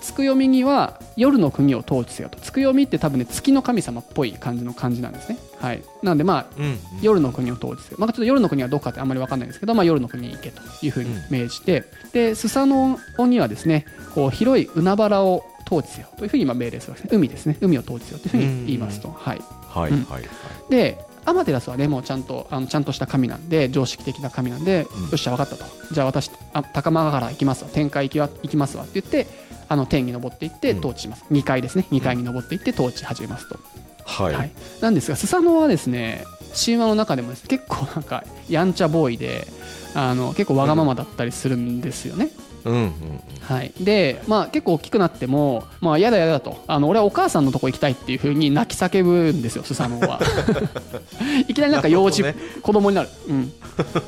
[0.00, 2.40] つくよみには夜の国を統治せよと。
[2.40, 6.78] つくよみって多分ね月の神様っぽい感じの感じなんですね、はい、なのでまあうんうん。
[7.02, 13.84] 夜の国を統治せよ、まあ、ちょっと夜の国はどこかってあんまり分かんないですけど、まあ、夜の国に行けというふうに命じて、でスサノオにはですね
[14.14, 17.16] こう広い海原を統治せよというふうに今命令するわけですね。
[17.18, 17.58] 海ですね。
[17.60, 20.02] 海を統治せよというふうに言いますと、はい、うんはいはい。
[20.02, 20.24] はい。
[20.70, 25.02] でアマテラスはねもうちゃんとあのちゃんとした神なんで常識的な神なんで、うん。
[25.04, 25.64] よっしゃ分かったと。
[25.92, 27.70] じゃあ私あ高間ヶ原行きますわ。
[27.72, 29.26] 天界行きは行きますわって言って
[29.68, 30.78] あの天に登っていってうん。
[30.78, 31.86] 統治します、2階ですね。
[31.90, 33.58] 2階に登っていって統治始めますと、
[34.04, 34.34] はい。
[34.34, 37.44] はい、なんですがスサノオはですね神話の中でもです。
[37.44, 39.46] ね結構なんかやんちゃボーイで
[39.94, 42.90] あの結構わがままだったりするんですよね、うんうんうん。
[43.40, 46.62] はい、で、まあ、結構大きくなっても、まあ、やだやだと。
[46.66, 50.20] あの俺はお母さんのとこ行きたいっていうふうに泣き叫ぶんですよスサノオは。
[51.48, 53.52] いきなりなんか幼児、なるほ子供になる、うん。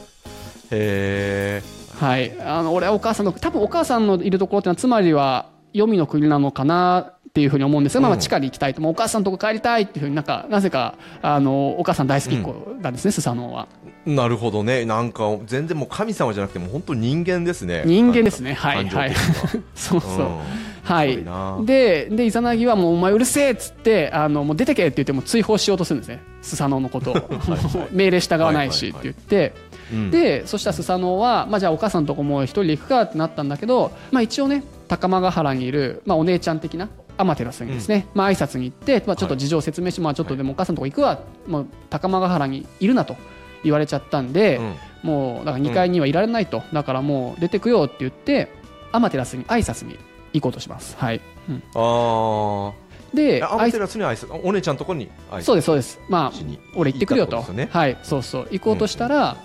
[0.71, 1.62] へえ。
[1.99, 8.83] はい、あの俺はお母さんの多分お母さんのいるところってのはつまりは黄泉の国なのかなっていうふうに思うんですが、まあ地下に行きたいと。
[8.83, 13.69] もうお母さんのとこ帰りたいっていうふうになんかなぜかあのお母さん大好きっ子なんですね、スサノオは
[14.07, 14.85] なるほどね。
[14.85, 17.83] なんか全然もう神様じゃなくてもう本当人間ですね。
[17.87, 18.55] 人間ですね。
[18.55, 19.15] はいはい。
[19.75, 20.38] そうそう、うん。
[20.83, 21.25] はい。
[21.65, 26.21] ででイザナギはもうお前うるせえっつってあのもう出てけって言ってもう追放しようとするんですね。
[26.43, 27.31] スサノオのことを。
[27.93, 29.55] 命令従わないしって言って、
[29.93, 30.11] うん。
[30.11, 43.17] でそしたらスサノオは、まあ、じゃあお母さんのとこも一人で行くかってなったんだけど、まあ、一応ね高間ヶ原にいる、まあ、お姉ちゃん的なアマテラスにですね、まあ挨拶に行って、まあ、ちょっと事情を説明して、まあ、ちょっとでもお母さんのとこ行くわ、もう高間ヶ原にいるなと
[43.64, 44.75] 言われちゃったんで、うん。
[45.03, 48.53] もうだから2階にはいられないと、だからもう出てくよって言って
[48.92, 49.98] アマテラスに挨拶に
[50.33, 50.96] 行こうとします。
[50.98, 52.72] はい、うん、あ
[53.12, 56.01] であアマテラスに挨拶お姉ちゃんのとこに挨拶そうですそうです。
[56.09, 56.38] まあ
[56.77, 57.42] 俺行ってくるよと。
[57.53, 57.98] ねはい。
[58.03, 58.48] そうそう。
[58.51, 59.37] 行こうとしたら、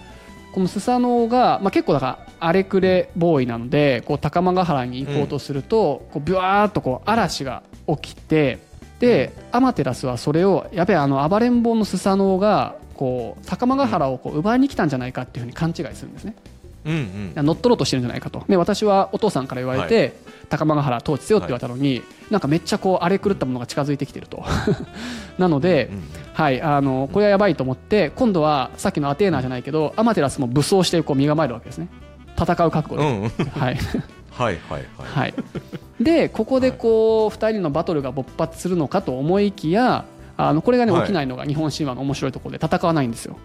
[0.54, 8.60] このスサノオが、まあ、結構だから荒れくれボーイなのでこう高間ヶ原に行こうとすると、こうビワーっとこう嵐が起きて
[9.00, 16.36] でアマテラスはそれをやべえあの暴れん坊のスサノオがこう高間ヶ原をこう奪いに来たんじゃないかっていうふうに勘違いするんですね。
[16.86, 17.46] うんうん。
[17.46, 18.44] 乗っ取ろうとしてるんじゃないかと。
[18.48, 20.18] で私はお父さんから言われて、
[20.50, 24.44] 高間ヶ原統治せよって言われたのに、なんかめっちゃこう荒れ狂ったものが近づいてきてると。
[25.38, 31.90] なので、うんはい、あのこれはやばいと思って今度はさっきのアテーナじゃないけどアマテラスも武装してこう身構えるわけですね。
[32.40, 33.30] 戦う覚悟で、うんうん。
[33.30, 33.78] はい。
[34.32, 34.86] はいはいはい。
[35.00, 35.34] はい、
[36.00, 40.06] でここでこう2人のバトルが勃発するのかと思いきや
[40.38, 41.02] あのこれがねはい。
[41.02, 43.38] 起きないのが日本神話の面白いところで戦わないんですよ。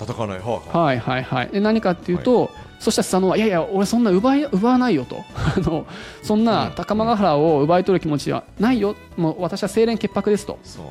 [0.00, 0.38] 戦わない。
[0.38, 1.48] はあははいはいはい。
[1.48, 5.24] で何かっていうと、そしたらスサノオはいやいや俺そんな奪い奪わないよと。
[5.36, 5.86] あの
[6.22, 6.72] そんうなん。
[6.74, 8.94] 高間ヶ原を奪い取る気持ちはないよ。
[9.16, 10.58] もう私は清廉潔白ですと。
[10.62, 10.84] そう。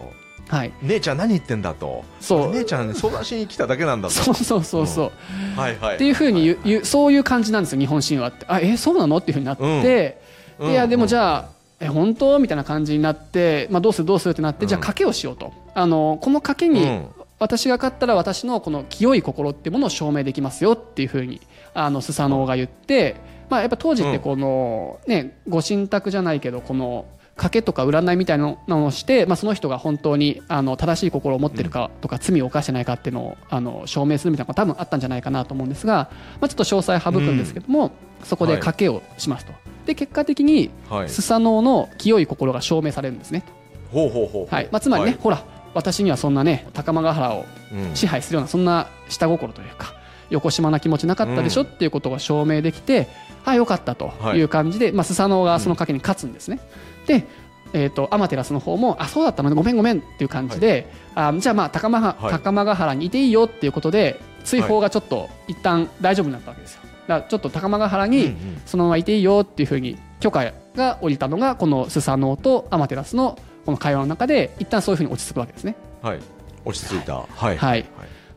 [0.53, 0.71] はい。
[0.81, 2.03] 姉ちゃん何言ってんだと。
[2.19, 2.53] そう。
[2.53, 4.13] 姉ちゃん相談しに来ただけなんだと。
[4.15, 5.11] そうそうそうそ
[5.57, 5.95] う、はいはい。
[5.95, 8.45] っていうふうに言う言うそういう感じなんですよ日本神話って。
[8.49, 9.17] あえそうなの？
[9.17, 9.81] っていうふうになって、うん。
[9.81, 10.21] で
[10.59, 12.39] いやでもじあゃあえ本当？
[12.39, 14.07] みたいな感じになって、まあ、どうする？
[14.07, 14.33] どうする？
[14.33, 14.69] ってなって、うん。
[14.69, 15.53] じゃあ賭けをしようと。
[15.73, 17.01] あのこの賭けに
[17.39, 21.39] 私が勝ったら私のこの清い心っていうものを証明できますよっていうふうに
[21.75, 23.15] あのスサノオが言って、
[23.49, 36.09] まあ、やっぱ当時ってこの、ね、ご神託じゃないけどこの賭けとか占いみたいなのをして、まあ、その人が本当にあの正しい心を持ってるかとか、罪を犯してないかっていうのをあの証明するみたいなのが多分あったんじゃないかなと思うんですが、
[36.41, 37.91] まあ、ちょっと詳細省くんですけども、
[38.23, 39.53] そこで賭けをしますと。
[39.87, 41.09] で結果的にはい。
[41.09, 43.43] スサノオの清い心が証明されるんですね、
[43.91, 44.69] ほうほうほうはい。
[44.71, 45.19] まあ、つまりね、はい。
[45.19, 47.95] ほら私にはそんなね高間ヶ原をうん。
[47.95, 49.93] 支配するようなそんな下心というか
[50.29, 51.67] 横島な気持ちなかったでしょ、うん。
[51.67, 53.07] っていうことが証明できて
[53.45, 54.41] あよかったとい。
[54.41, 56.59] う感じで、まあ、スサノオがその賭けに勝つんですね、
[57.05, 57.23] で、
[57.71, 59.49] えー、とアマテラスの方もあそうだったの？
[59.49, 62.31] ねごめんごめんっていう感じで、あじゃあまあ高間,、はい。
[62.31, 68.61] 高間ヶ原にいていいよっていうことで追放がちょっと一旦大丈夫になったわけですよだちょっと高間ヶ原にうんうん。
[68.65, 75.75] そのままいていいよっていうふうに許可が下りたのがこのスサノオとアマテラスのこの会話の中で一旦そういうふうに落ち着くわけですね。
[76.01, 76.19] はい。
[76.65, 77.15] 落ち着いた。
[77.15, 77.57] はい。
[77.57, 77.85] はい。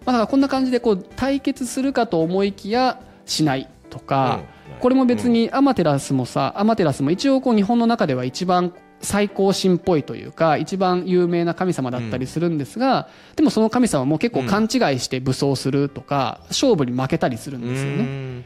[0.04, 4.40] まあ、だからこんな感じでこう対決するかと思いきやしないとか、
[4.72, 4.78] うん。
[4.80, 18.44] これも別にアマテラスもさアマテラスも一応こう日本の中では一番最高神っぽいというか一番有名な神様だったりするんですが、でもその神様も結構勘違いして武装するとか、勝負に負けたりするんうですよね。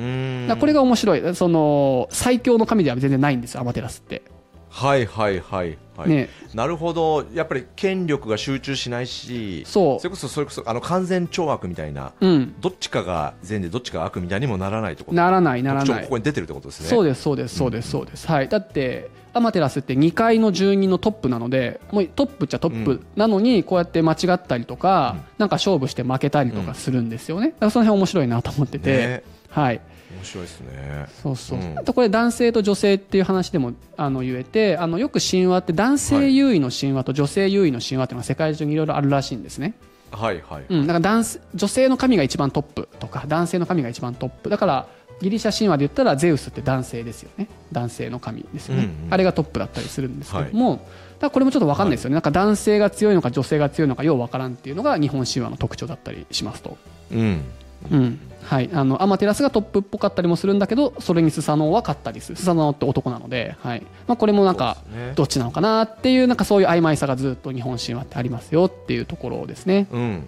[0.00, 0.46] ん。
[0.48, 1.34] はい、これが面白い。
[1.34, 4.22] その最強の神では全然ないんですよアマテラスって。
[4.70, 7.24] はいはいはいはい、ね、なるほど。
[7.34, 10.00] やっぱり権力が集中しないしそう。
[10.00, 16.04] それこそそれこそあの完全懲悪みたいなうん、どっちかが善でどっちかが悪みたいにもならないってことならないならない。
[16.04, 16.88] ここに出てるってことですね。
[16.88, 18.48] そうですそうですそうですそうです、はい。
[18.48, 29.22] だってアマテラスって2階の住人のトップなのでもうトップっちゃトップなのにこうやって間違ったりとか、なんか勝負して負けたりとかするんですよね、だからその辺面白いなと思ってて、ね。
[29.50, 31.06] はい面白いですね。
[31.22, 31.78] そうそう、うん。
[31.78, 39.74] あとこれ男性と女性っていう話でもあの言えてあのよく神話って男性優位の神話と女性優位の神話っていうのが世界中にいろいろあるらしいんですね、
[40.10, 44.48] はいはい、うん、だから男性女性の神が一番トップとか男性の神が一番トップ。
[44.50, 44.88] だから
[45.20, 47.48] ギリシャ神話で言ったらゼウスって男性ですよね。
[47.72, 49.12] 男性の神ですよね、うんうん。
[49.12, 50.86] あれがトップだったりするんですけども、だか
[51.22, 56.78] らこれもちょっと分かんないですよね、なんか男性が強いのか女性が強いのかよう分からんっていうのが日本神話の特徴だったりしますと。
[57.12, 57.42] うん
[57.90, 58.20] うん。
[58.44, 62.36] はい、あのアマテラスがトップっぽかったりもするんだけどそれにスサノオは勝ったりする。
[62.38, 63.82] スサノオって男なので、はい。
[64.06, 64.78] まあ、これもなんか
[65.16, 69.86] どっちなのかなっていうなんかそういう曖昧さがずっと日本神話ってありますよっていうところですね。
[69.90, 70.24] うん。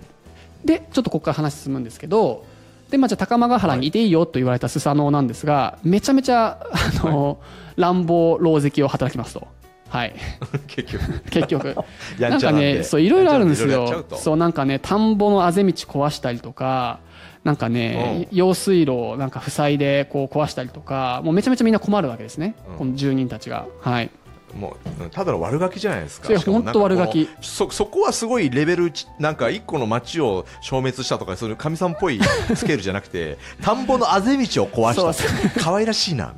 [0.64, 2.44] でちょっとここから話進むんですけど
[2.90, 7.38] で、まあ、じゃあ高間ヶ原にいていいよと言われたスサノオなんですがめちゃめちゃあの、
[7.76, 9.48] 乱暴狼藉を働きますと。
[9.88, 10.14] はい、
[10.68, 11.20] 結局。
[11.30, 11.76] 結局。
[12.18, 14.04] やなんんかねそういろいろあるんですよ。
[14.14, 17.00] そうなんかね田んぼのあぜ道壊したりとか
[17.44, 22.76] なんかね用水路をなんか塞いでこう壊したりとかもうめちゃめちゃみんな困るわけですね、うん。
[22.76, 23.66] この住人たちが。
[23.80, 24.10] はい。
[24.54, 26.38] もううんただの悪ガキじゃないですか。
[26.40, 27.28] 本当悪ガキ。
[27.40, 32.20] そそこはすごいレベルちなんか一個の町を消滅したとかそういう神さんっぽい
[32.54, 36.34] スケールじゃなくて田んぼのあぜ道を壊そうした可愛らしいな。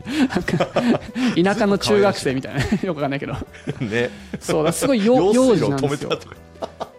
[1.36, 2.60] み田舎の中学生みたいな。
[2.60, 3.34] よくわかんないけど。
[3.80, 4.10] ね。
[4.40, 6.10] そうだすごい幼用幼水路を児なんですよ。
[6.10, 6.91] 止めたとか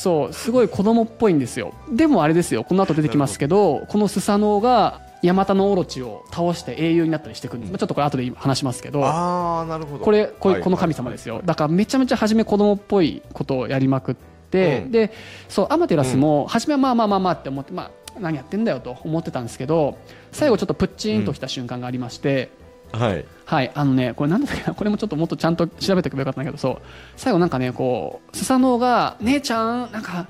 [0.00, 1.74] そうすごい子供っぽいんですよ。
[1.90, 10.04] でもあれですよこの後出てきますけどこのスサノオがヤマタノオロチを倒して英雄になったりしてくるんです、まあちょっとこれ後で話しますけどああなるほど。
[10.04, 14.14] これこれはいこの神様ですよ、だからめちゃめちゃ初め子供っぽいことをやりまくっ
[14.50, 14.90] て、うん。
[14.90, 15.12] で
[15.50, 19.98] そうアマテラスも初めはまあまあまあまあって思って、まあ、何やってんだよと思ってたんですけど
[20.32, 22.48] 最後ちょっとプッチンときた瞬間がありまして、
[22.92, 26.78] はいはい、あのね、これなんだっけな、これもちょっともっとちゃんと調べておけばよかったんだけど、そう、
[27.16, 30.26] 最後なんかね、こう、スサノオが、姉ちゃん、なんか、はい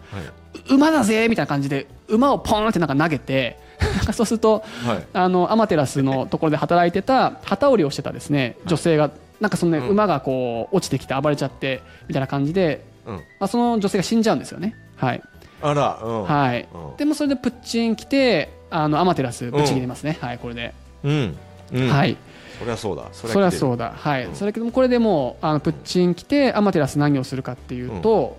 [0.69, 3.59] 馬だぜみたいな感じで、馬をポーンってなんか投げて、
[4.13, 14.75] そうすると、はいあの、アマテラスのところで働いてた、旗織りをしてたですね、女性が、なんかそのね、うん馬がこう、落ちてきて暴れちゃって、みたいな感じで、うんまあ、その女性が死んじゃうんですよね。
[14.97, 15.23] はい。
[15.63, 16.67] あらうんはい。
[16.73, 20.19] うんでもそれでプッチン来て、あの、アマテラスぶち切れますね。
[20.21, 20.75] はい、これで。
[21.05, 21.37] うん
[21.73, 22.17] うんはい。
[22.61, 23.09] そりゃそうだ。
[23.11, 24.35] そそりゃうそうだ、はい、うん。
[24.37, 28.39] それけどもこれでもうあのプッチン来てアマテラス何をするかっていうと、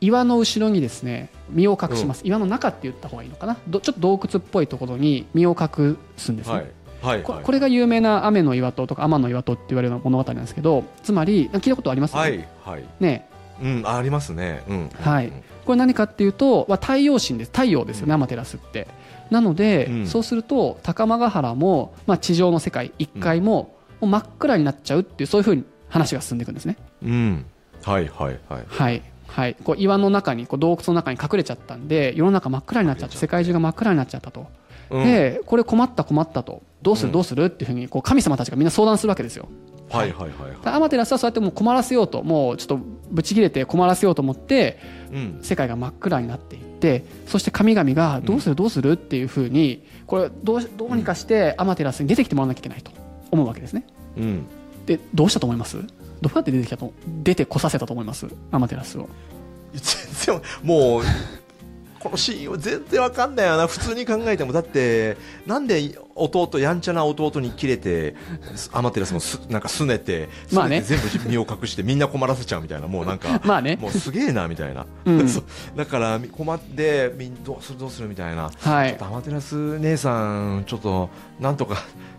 [0.00, 3.56] 岩の後ろにですね身を隠します、岩の中って言った方がいいのかな？
[3.66, 6.66] どちょっと洞窟っぽいところに身を隠すんですね、はい。
[7.02, 12.14] はいここれが有名な雨の岩戸とか天の岩戸って言われる物語なんですけどつまり聞いたことあります？
[12.14, 12.84] はいはい。
[13.00, 13.28] ね。
[13.60, 14.62] うんありますね。
[14.68, 14.88] うん。
[14.88, 15.32] はい。
[15.64, 17.50] これ何かっていうと、まあ、太陽神です。
[17.52, 18.88] 太陽ですよね、アマテラスって
[19.32, 20.06] なので、うん。
[20.06, 26.76] そうすると高間ヶ原も、まあ、地上の世界一回も,、もう真っ暗になっちゃうっていうそういうふうに話が進んでいくんですね。
[27.02, 27.46] うん。
[27.82, 28.64] はいはいはい。
[28.68, 34.46] はいはい、こう岩の中にこう洞窟の中に隠れちゃったんで世の中真っ暗になっちゃって世界中が真っ暗になっちゃったと、
[34.90, 35.04] うん。
[35.04, 36.62] でこれ困った困ったと。
[36.82, 39.48] どうすうんるどうするっていうふうにこう神様たちがみんな相談するわけですよ。
[39.88, 42.78] はいはいはいでアマテラスはそうやってもう困らせようともうちょっと
[43.10, 44.78] ブチ切れて困らせようと思って
[45.12, 45.38] うん。
[45.42, 52.90] 世界が真っ暗になっていってそして神々がどうするどうするっていうふうにこれどうどうにかしてアマテラスに出てきてもらわなきゃいけないと
[53.30, 53.86] 思うわけですね。
[54.18, 54.46] うん。
[54.84, 55.76] でどうしたと思います？
[56.20, 56.92] どうやって出てきたと
[57.22, 58.26] 出てこさせたと思います？
[58.50, 59.08] アマテラスを。
[59.72, 61.02] 全然もう
[62.02, 63.68] このシーンは全然わかんないよな。
[63.68, 64.52] 普通に考えても。
[64.52, 68.16] だってなんで弟やんちゃな弟に切れて
[68.72, 70.80] アマテラスもすなんかすねてまあね。
[70.80, 72.88] て全部身を隠してみんな困らせちゃうみたいな。
[72.88, 73.78] もうなんかまあね。
[73.80, 75.26] もうすげえなみたいな、うん。
[75.76, 78.90] だからみ困ってみんどうするどうするみたいな、はい。
[78.90, 81.76] ちょっとアマテラス姉さんちょっとなんとか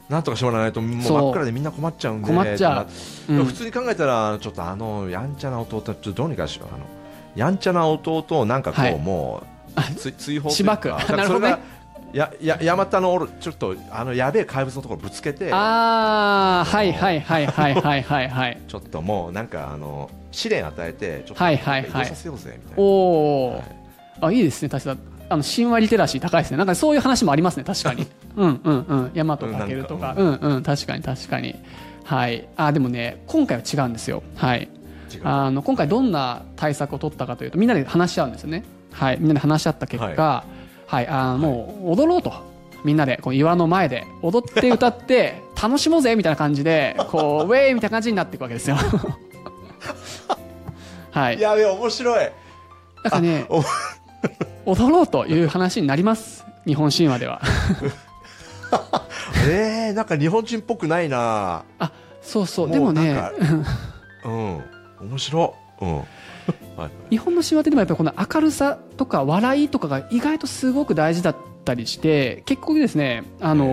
[0.07, 2.27] なんとかしてもらわないともう真っ暗でみんな困っちゃうんで。
[2.27, 2.85] 困っちゃ
[3.29, 3.33] う。
[3.33, 3.45] うん。
[3.45, 6.73] 普通に考えたらちょっとあのやんちゃな弟ちょっとどうにかしよう。
[6.73, 6.85] あの
[7.35, 8.99] やんちゃな弟をなんかこう、はい。
[8.99, 9.53] もう
[9.97, 10.89] 追追放しばく。
[10.89, 11.25] なるほどね。
[11.25, 11.59] それが
[12.13, 18.61] ややヤマタのちょっとあのやべえ怪物のところぶつけてああはいはいはいはいはいはいはい。
[18.67, 22.05] ちょっともうなんかあの試練与えてちょっとはいはいはい。
[22.05, 23.63] させようぜみたいな、おお、はい。
[24.21, 24.95] あいいですね確か。
[25.29, 26.57] あの神話リテラシー高いですね。
[26.57, 28.05] なんかそういう話もありますね確かに。
[28.35, 29.11] うんうんうん。
[29.15, 30.13] 大和健とか。
[30.15, 30.63] ううんうん。
[30.63, 31.55] 確かに確かに。
[32.03, 32.47] はい。
[32.57, 34.21] あでもね今回は違うんですよ。
[34.35, 34.69] はい。
[35.23, 40.45] あの今回どんな対策を取ったかというとみんなで話し合うんですよねはいみんなで話し合った結果
[40.93, 42.31] はい、あもう踊ろうと。
[42.83, 48.77] みんなでこう岩の前で踊って歌って 楽しもうぜみたいな感じでこう ウェイみたいな感じになっていくわけですよ。
[51.09, 51.39] はい。
[51.39, 52.29] やべえ面白い。
[53.03, 53.47] なんかね
[54.65, 56.45] お踊ろうという話になります。
[56.65, 57.41] 日本神話では。
[59.47, 61.63] えー、なんか日本人っぽくないな。
[61.79, 62.69] あそうそう。
[62.69, 63.19] でもね
[64.25, 64.63] うん。
[65.01, 66.03] 面白うん
[66.77, 73.65] はい日本の神話ってでもやっぱりこの明るさとか笑いとかが意外とすごく大事だったりして結構ですねあの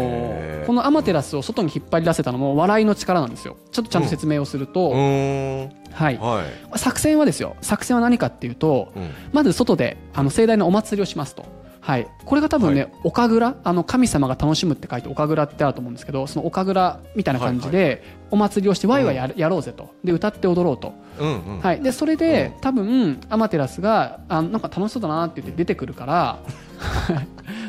[0.66, 3.56] このアマテラスを外に引っ張り出せたのも笑いの力なんですよ。
[3.72, 5.80] ちょっとちゃんと説明をすると、うーん。
[5.92, 7.56] はい、はい、作戦はですよ。
[7.62, 11.59] 作戦は何かっていうとうん、まず外であの盛大なお祭りをしますと。
[11.90, 19.92] はい、これが多分ね、は岡倉あの神様が楽しむって書いて岡倉ってあると思うんですけどその岡倉みたいな感じでお祭りをしてワイワイや,、やろうぜと。
[20.04, 21.60] で歌って踊ろうと、うんうん。
[21.60, 26.38] はい、でそれで、多分アマテラスがあなんか楽しそうだなって言って出てくるから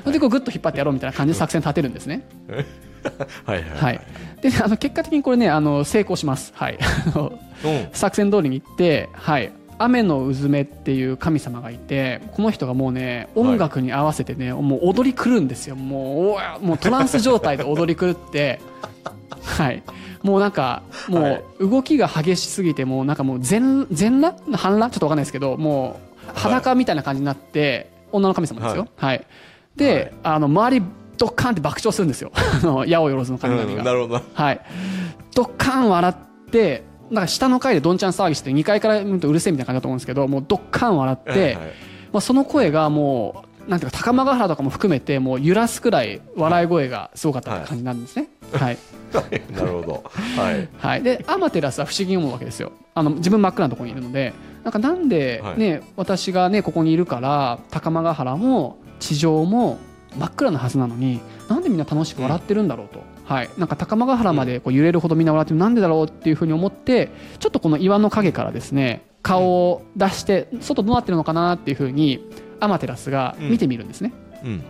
[0.03, 2.27] それ でこうグッと引っ張ってやろうみたいな感じで作戦立てるんですね。
[3.45, 4.01] はいはいはい、
[4.43, 6.53] であの結果的にこれねあの成功します。
[6.55, 6.77] はい。
[7.93, 9.51] 作戦通りに行って、はい、
[9.83, 15.75] 雨のうずめっていう神様がいてこの人がもうね音楽に合わせてね、もう踊り狂うんですよ。
[15.75, 18.59] もうもうトランス状態で踊り狂って、
[19.41, 19.83] はい、
[20.23, 24.57] もうなんかもはう動きが激しすぎてもうなんかもう全全裸？
[24.57, 24.89] 半裸？
[24.91, 28.87] ちょっとわかんないですけどもう裸みたいな感じになって、女の神様ですよ。
[28.95, 29.25] はい。
[29.75, 30.11] で、はい。
[30.23, 30.85] あの周り
[31.17, 32.31] ドッカンって爆笑するんですよ。
[32.35, 33.77] あの矢をよろずの神々が。
[33.79, 34.21] うんなるほど。
[34.33, 34.61] はい、
[35.35, 41.55] ドッカン笑ってなんか下の階でどんちゃん騒ぎして2階から見るとうるせえみたいな感じだと思うんですけどもうドッカン笑って、はいはい。
[42.13, 48.29] まあ、その声がもうなんていうか高間ヶ原とかも含めてもう揺らすくらい笑い声がすごかったって感じなんですね。
[48.53, 48.77] はい。
[49.53, 50.03] なるほど。
[50.13, 50.69] はい。
[50.77, 52.71] はい、でアマテラスは不思議に思うわけですよ。
[52.95, 54.33] あの自分真っ暗なところにいるので
[54.63, 55.59] なんかなんで、はい。
[55.59, 59.77] ね私が、ね、ここにいるから高間ヶ原も地上も
[60.17, 67.09] 真っ暗なはずなのになんでみんな楽しく笑ってるんだろうと、はい、なんか高間ヶ原までこう揺れるほどみんな笑ってるなんでだろうっていうふうに思って
[67.39, 72.27] ちょっとこの岩の影からですね顔を出して外どうなってるのかなっていうふうに
[72.59, 74.11] アマテラスが見てみるんですね。
[74.43, 74.49] うん。
[74.49, 74.61] うん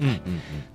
[0.00, 0.20] うん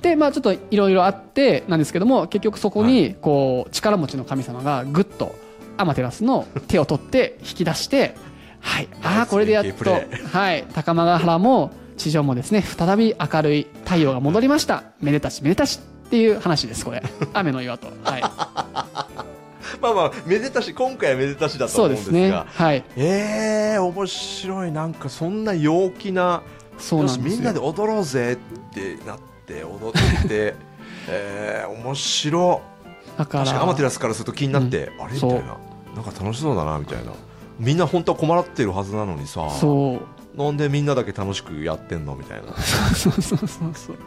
[0.02, 5.34] でまあちょっといろいろあってなんですけども結局そこにこう力持ちの神様がぐっと
[5.78, 8.16] アマテラスの手を取って 引き出して
[8.60, 8.88] はい。
[9.04, 9.92] ああこれでやっと
[10.32, 10.66] はい。
[10.74, 14.84] 高間ヶ原も地上もですね再び明るい太陽が戻りました。
[15.00, 17.02] めでたしめでたしっていう話ですこれ。
[17.34, 17.88] 雨の岩と。
[18.04, 18.22] はい。
[19.82, 22.32] まあまあめでたし今回はめでたしだと思うんですすがでね。
[22.32, 22.84] はい。
[22.96, 24.72] ええ面白い。
[24.72, 26.42] なんかそんな陽気な
[26.78, 30.56] そうなんですみんなで踊ろうぜってなって踊って
[31.08, 32.62] えー、面白
[33.18, 35.14] だか確かにアマテらラスからすると気になって、あれ？
[35.14, 35.34] みたそいう。
[35.46, 35.58] な
[35.96, 37.12] なんか楽しそうだなみたいな。
[37.60, 39.50] みんな本当は困ってるはずなのにさ。
[39.50, 40.02] そう
[40.38, 42.54] なんでみんなだけ楽しくやってんのみたいな。
[42.58, 43.98] そうそうそうそう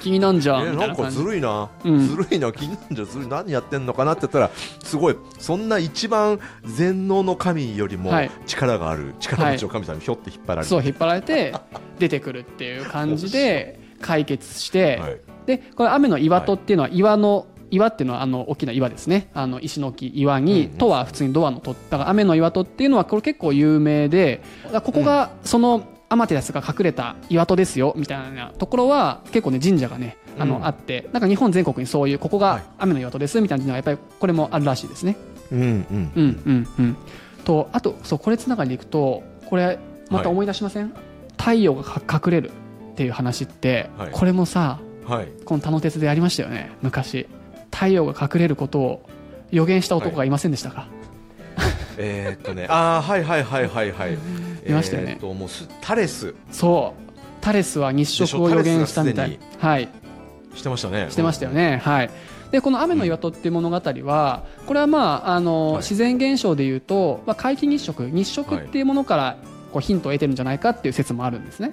[0.00, 1.02] 君なんじゃん えみたいなん感じ。
[1.02, 2.08] なかずるいな、うん。
[2.08, 3.28] ずるいな気になるんじゃずるい。
[3.28, 4.50] 何やってんのかなって言ったら
[4.82, 8.30] すごいそんな一番全能の神よりもはい。
[8.46, 11.54] 力がある、力持ちの神様にひょって引っ張られて、そう引っ張られて
[11.98, 15.20] 出てくるっていう感じで解決して、はい。
[15.46, 19.28] でこれ雨の岩戸っていうのは岩の岩っていうのはあの大きな岩ですね。
[19.34, 20.78] あの石の木岩に、うんうん。
[20.78, 24.42] 戸は普通にドアの戸だから雨の岩戸っていうのはこれ結構有名で
[24.84, 30.66] ここがそのアマテラスが隠れた岩戸ですよみたいなところは結構ね神社がねあの、うん。
[30.66, 32.58] あってなんか日本全国にそういうここはい。
[32.60, 35.16] が雨の岩戸ですみたいなのがやっぱりこれもあるらしいですね。
[35.50, 36.12] うんうん。
[36.14, 36.96] うんうんうん、
[37.44, 39.78] とあとそうこれつながりでいくとこれ
[40.10, 40.92] また思い出しません、
[41.36, 42.50] 太陽がか隠れる
[42.92, 44.10] っていう話って、はい。
[44.12, 45.28] これもさはい。
[45.44, 47.26] この「田の鉄」でやりましたよね昔
[47.76, 49.02] 太陽が隠れることを
[49.50, 50.88] 予言した男がいませんでしたか、
[51.98, 52.66] えーっとね。
[52.70, 54.14] ああはいはいはいはいはい。
[54.66, 55.10] いましたよね。
[55.10, 56.34] えーっともうすタレス。
[56.50, 57.20] そう。
[57.42, 59.38] タレスは日食を予言したみたい。
[59.58, 59.90] はい。
[60.54, 61.08] してましたね。
[61.10, 62.10] してましたよね、はい。
[62.50, 65.76] でこの「雨の岩戸」っていう物語はこれはまああの、はい。
[65.82, 69.36] 自然現象でいうと、まあ、皆既日食日食っていうものから
[69.70, 71.72] こうヒントを得てるんじゃないかっていう説もあるんですね。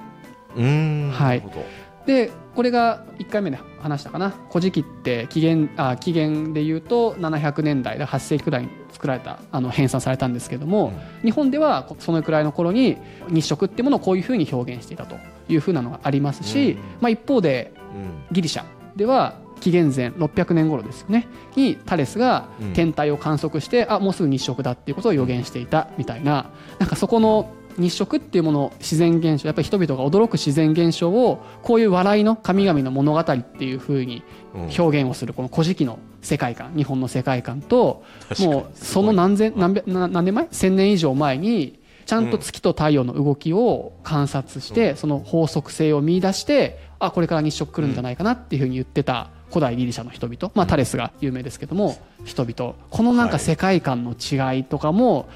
[0.58, 1.40] はい。
[1.40, 1.66] なるほど。
[2.06, 10.94] でこれが1回目で話したかな「古事記」って紀元あ紀元でいうと700年代で8世紀くらいに作られたあの編纂されたんですけども、
[11.24, 12.98] 日本ではこそのくらいの頃に
[13.30, 15.18] 日食っていうものをこういうふうに表現していたと
[15.50, 16.78] いうふうなのがありますし、うん。
[17.02, 18.34] まあ、一方でうん。
[18.34, 18.64] ギリシャ
[18.96, 22.74] では紀元前600年頃ですよねにタレスがうん。
[22.74, 34.24] 天体を観測して、あもうすぐ日食だっていうことを予言していたみたいななんかそこの日食っていうもの自然現象やっぱり人々が驚く自然現象をこういう笑いの神々の物語っていうふうに
[34.56, 34.62] うん。
[34.64, 38.04] 表現をするこの「古事記」の世界観日本の世界観と
[38.40, 40.48] もうその何千何百な何年前？
[40.52, 52.76] 千年以上前にちゃんと月と太陽の動きを観察して、その法則性を見出してあこれから日食来るんじゃないかなっていうふうに言ってた古代ギリシャの人々、まあ、タレスが有名ですけども人々。
[52.90, 55.30] このなんか世界観の違いとかも、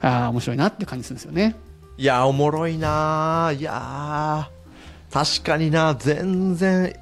[0.00, 1.56] ああ面白いなって感じするんですよね。
[1.98, 3.50] いやおもろいな。
[3.52, 5.42] ーいやー。
[5.42, 5.94] 確かにな。
[5.98, 6.94] 全然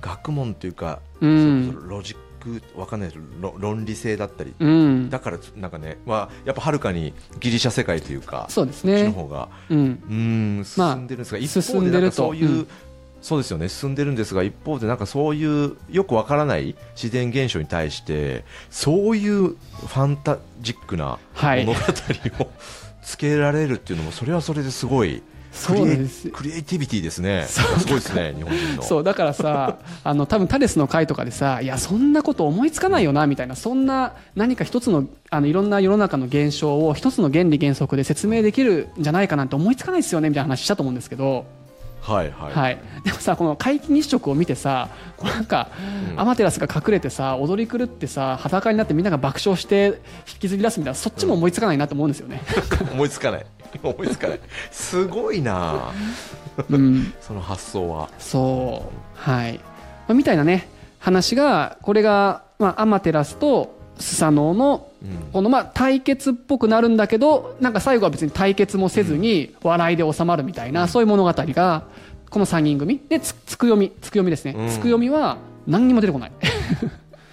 [0.00, 1.88] 学問というか、うん。
[1.88, 3.16] ロジックわかんないで
[3.58, 9.10] 論理性だったり、うん、だからなんかね、まあ、やっぱはるかにギリシャ世界というかそうですこっちのね。
[9.10, 9.48] 方が。
[9.68, 9.78] うん。
[9.78, 9.82] う
[10.14, 11.90] んまあ進んでるんですが、一進んでると。
[11.90, 12.68] 方でなんかそういう、うん。
[13.20, 13.68] そうですよね。
[13.68, 21.66] 進んでるんですが一方でなんかそういうよくわからない自然現象に対してそういうファンタジックなはい。
[21.66, 21.86] 物語
[22.44, 22.50] を
[23.08, 27.46] つけられるっていうのもそれはそれですごいクそうリエですクリエイティビティですね。
[27.48, 27.76] すそう。
[27.88, 28.82] ごいですね日本人の。
[28.82, 41.46] そうだからさあの多分タレスの回とかでさいやそんなこと思いつかないよなみたいなそんな何か一つのあのいろんな世の中の現象を一つの原理原則で説明できるんじゃないかなんて思いつかないですよねみたいな話したと思うんですけど、
[42.08, 44.88] はいはい、はい、でもさこの皆既日食を見てさ
[45.18, 45.68] こうなんか、
[46.10, 46.20] うん。
[46.20, 52.40] アマテラスが隠れてさ踊り狂ってさ裸になってみんなが爆笑して引きずり出すみたいなそっちも思いつかないなと思うんですよね。
[52.92, 53.46] 思いつかない。
[53.82, 54.40] 思いつかない。
[54.70, 55.92] すごいな。
[56.70, 57.12] うん。
[57.20, 58.08] その発想は。
[58.18, 59.30] そう。
[59.30, 59.62] はい、ま
[60.08, 64.87] あみたいなね話がこれが、まあ、アマテラスとスサノオのうん
[65.32, 71.84] このまあ対決っぽくなるんだけどなんか最後は別に対決もせずに笑いで収まるみたいな、そういう物語が
[72.30, 74.68] この3人組でつつく読みつく読みですね、うん。
[74.68, 76.32] つく読みは何にも出てこない。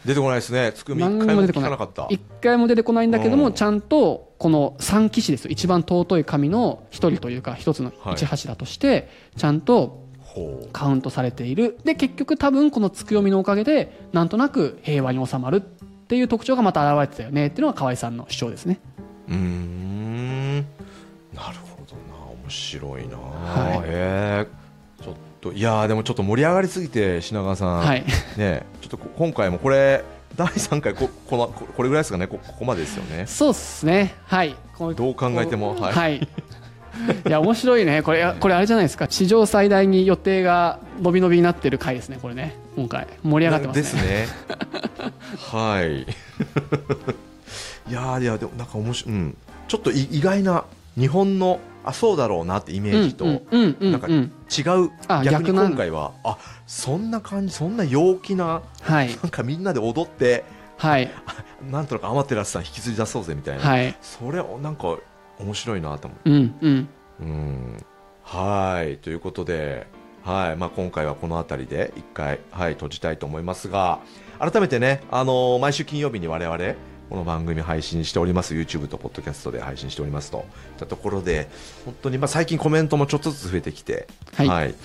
[0.06, 0.72] 出てこないですね。
[0.76, 1.70] つくみ何一回も聞にも出てこない。
[1.72, 2.08] かなかった。
[2.10, 5.52] 一回も出てこないんだけども、うんちゃんとこの三騎士ですよ。
[5.52, 8.14] 一番尊い神の一人というか一つのはい。
[8.14, 10.06] 一柱としてちゃんと
[10.74, 11.78] カウントされている。
[11.84, 15.62] で結局多分このつく読みのおかげでなんとなく平和に収まるっ
[16.08, 18.80] ていう特徴がまた現れてたよねっていうのが河合さんの主張ですね。
[19.28, 20.58] うーん。
[20.58, 23.90] なるほどな面白いな、はい。
[23.90, 24.48] へえ
[25.04, 28.06] ちょっといやーでもちょっと盛り上がりすぎて品川さん、はい。
[28.38, 30.04] ねちょっとこ今回もこれ
[30.36, 32.28] 第3回ここのここれぐらいですかね。
[32.28, 33.26] こここまでですよね。
[33.26, 34.16] そうですね。
[34.26, 34.56] はい。
[34.96, 35.94] どう考えてもはい。
[35.94, 36.28] はい
[37.28, 38.02] いや面白いね。
[38.02, 39.08] これこれあれじゃないですか。
[39.10, 42.56] 史上最大に予定が伸び伸びになってる回ですねこれね。
[42.76, 43.08] 今回。
[43.24, 44.02] 盛り上がってますね。
[44.02, 44.46] ですね。
[45.52, 46.02] はい。
[47.88, 49.38] いやーいやでもなんか面白い、うん、
[49.68, 50.66] ちょっとい意外な
[50.98, 54.92] 日本のあそうだろうなってイメージと、なんかうん違う。
[55.08, 59.10] あ逆に今回はあそんな感じそんな陽気なはい。
[59.10, 60.44] なんかみんなで踊って
[60.78, 61.12] はい。
[61.70, 63.96] なんとなくアマテラスさん引きずり出そうぜみたいな、はい。
[64.02, 64.98] それなんか
[65.40, 66.90] 面白いなと思うんうん。
[67.22, 67.78] ううん。
[68.24, 68.98] はい。
[68.98, 69.88] ということで、
[70.24, 70.58] はい。
[70.58, 74.00] まあ、今回はこの辺りで一回、はい、閉じたいと思いますが
[74.40, 76.58] 改めてね、あのー毎週金曜日に我々
[77.10, 78.56] この番組配信しております。
[78.56, 80.40] YouTube と Podcast で配信しておりますと。
[80.40, 80.44] いっ
[80.80, 81.48] たところで
[81.86, 84.76] 本当にまあ最近コメントもちょっとずつ増えてきて、はい。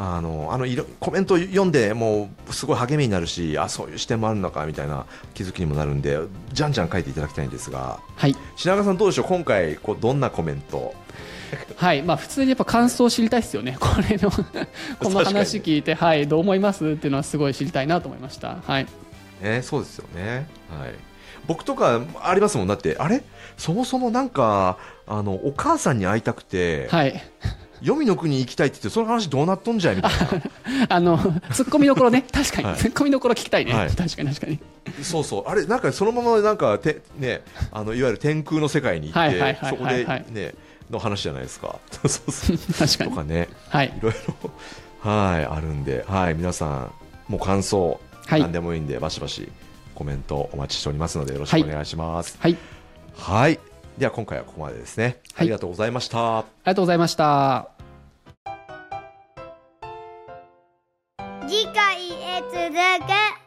[0.00, 6.18] あのあのいろコメント読んでもうすごい励みになるしあそういう視点もあるのかみたいな気づきにもなるんで
[6.52, 8.00] じゃんじゃん書いていただきたいんですが。
[8.16, 8.36] はい。
[8.56, 9.24] 品川さんどうでしょう？
[9.26, 10.94] 今回こうどんなコメント？
[11.76, 12.02] はい。
[12.02, 13.76] まあ普通にやっぱ感想を知りたいですよね。
[13.80, 16.84] これのこの話聞いてはいどう思います？
[16.84, 18.56] っていうのはすごい知りたいなと思いました。
[18.66, 18.86] はい。
[19.40, 20.94] ね、そうですよね、はい、
[21.48, 22.68] 僕とかありますもん。
[22.68, 23.24] だってあれ？
[23.56, 27.20] そもそもなんかあのお母さんに会いたくて、はい。
[27.80, 30.12] 黄泉の国行きたいって言ってその話どうなっとんじゃいみたい
[30.88, 31.16] あの
[31.52, 32.24] ツッコミどころね。
[32.32, 33.90] 確かに、はいツッコミどころ聞きたいね、はい。
[33.90, 34.58] 確かに確かに。
[34.98, 35.48] なそうそう。
[35.48, 37.42] あれなんかそのままなんかて、ね、
[37.72, 40.54] あのいわゆる天空の世界に行って、そこで、ね、
[40.90, 41.76] の話じゃないですか。
[41.90, 42.58] そ うそうそう。
[42.74, 43.10] 確かに。
[43.10, 43.48] とかね。
[43.68, 43.86] はい。
[43.86, 44.50] いろいろ。
[45.00, 46.90] はいあるんで、はい、皆さん
[47.28, 48.40] もう感想、はい。
[48.40, 49.48] 何でもいいんでバシバシ
[49.98, 52.38] コメントお待ちしておりますのでよろしくお願いします。
[52.38, 52.56] はい。
[53.16, 53.58] はい。
[53.98, 55.04] では今回はここまでですね。
[55.04, 56.38] はい、ありがとうございました。
[56.38, 57.70] ありがとうございました。
[61.48, 62.72] 次回へ続
[63.06, 63.37] く。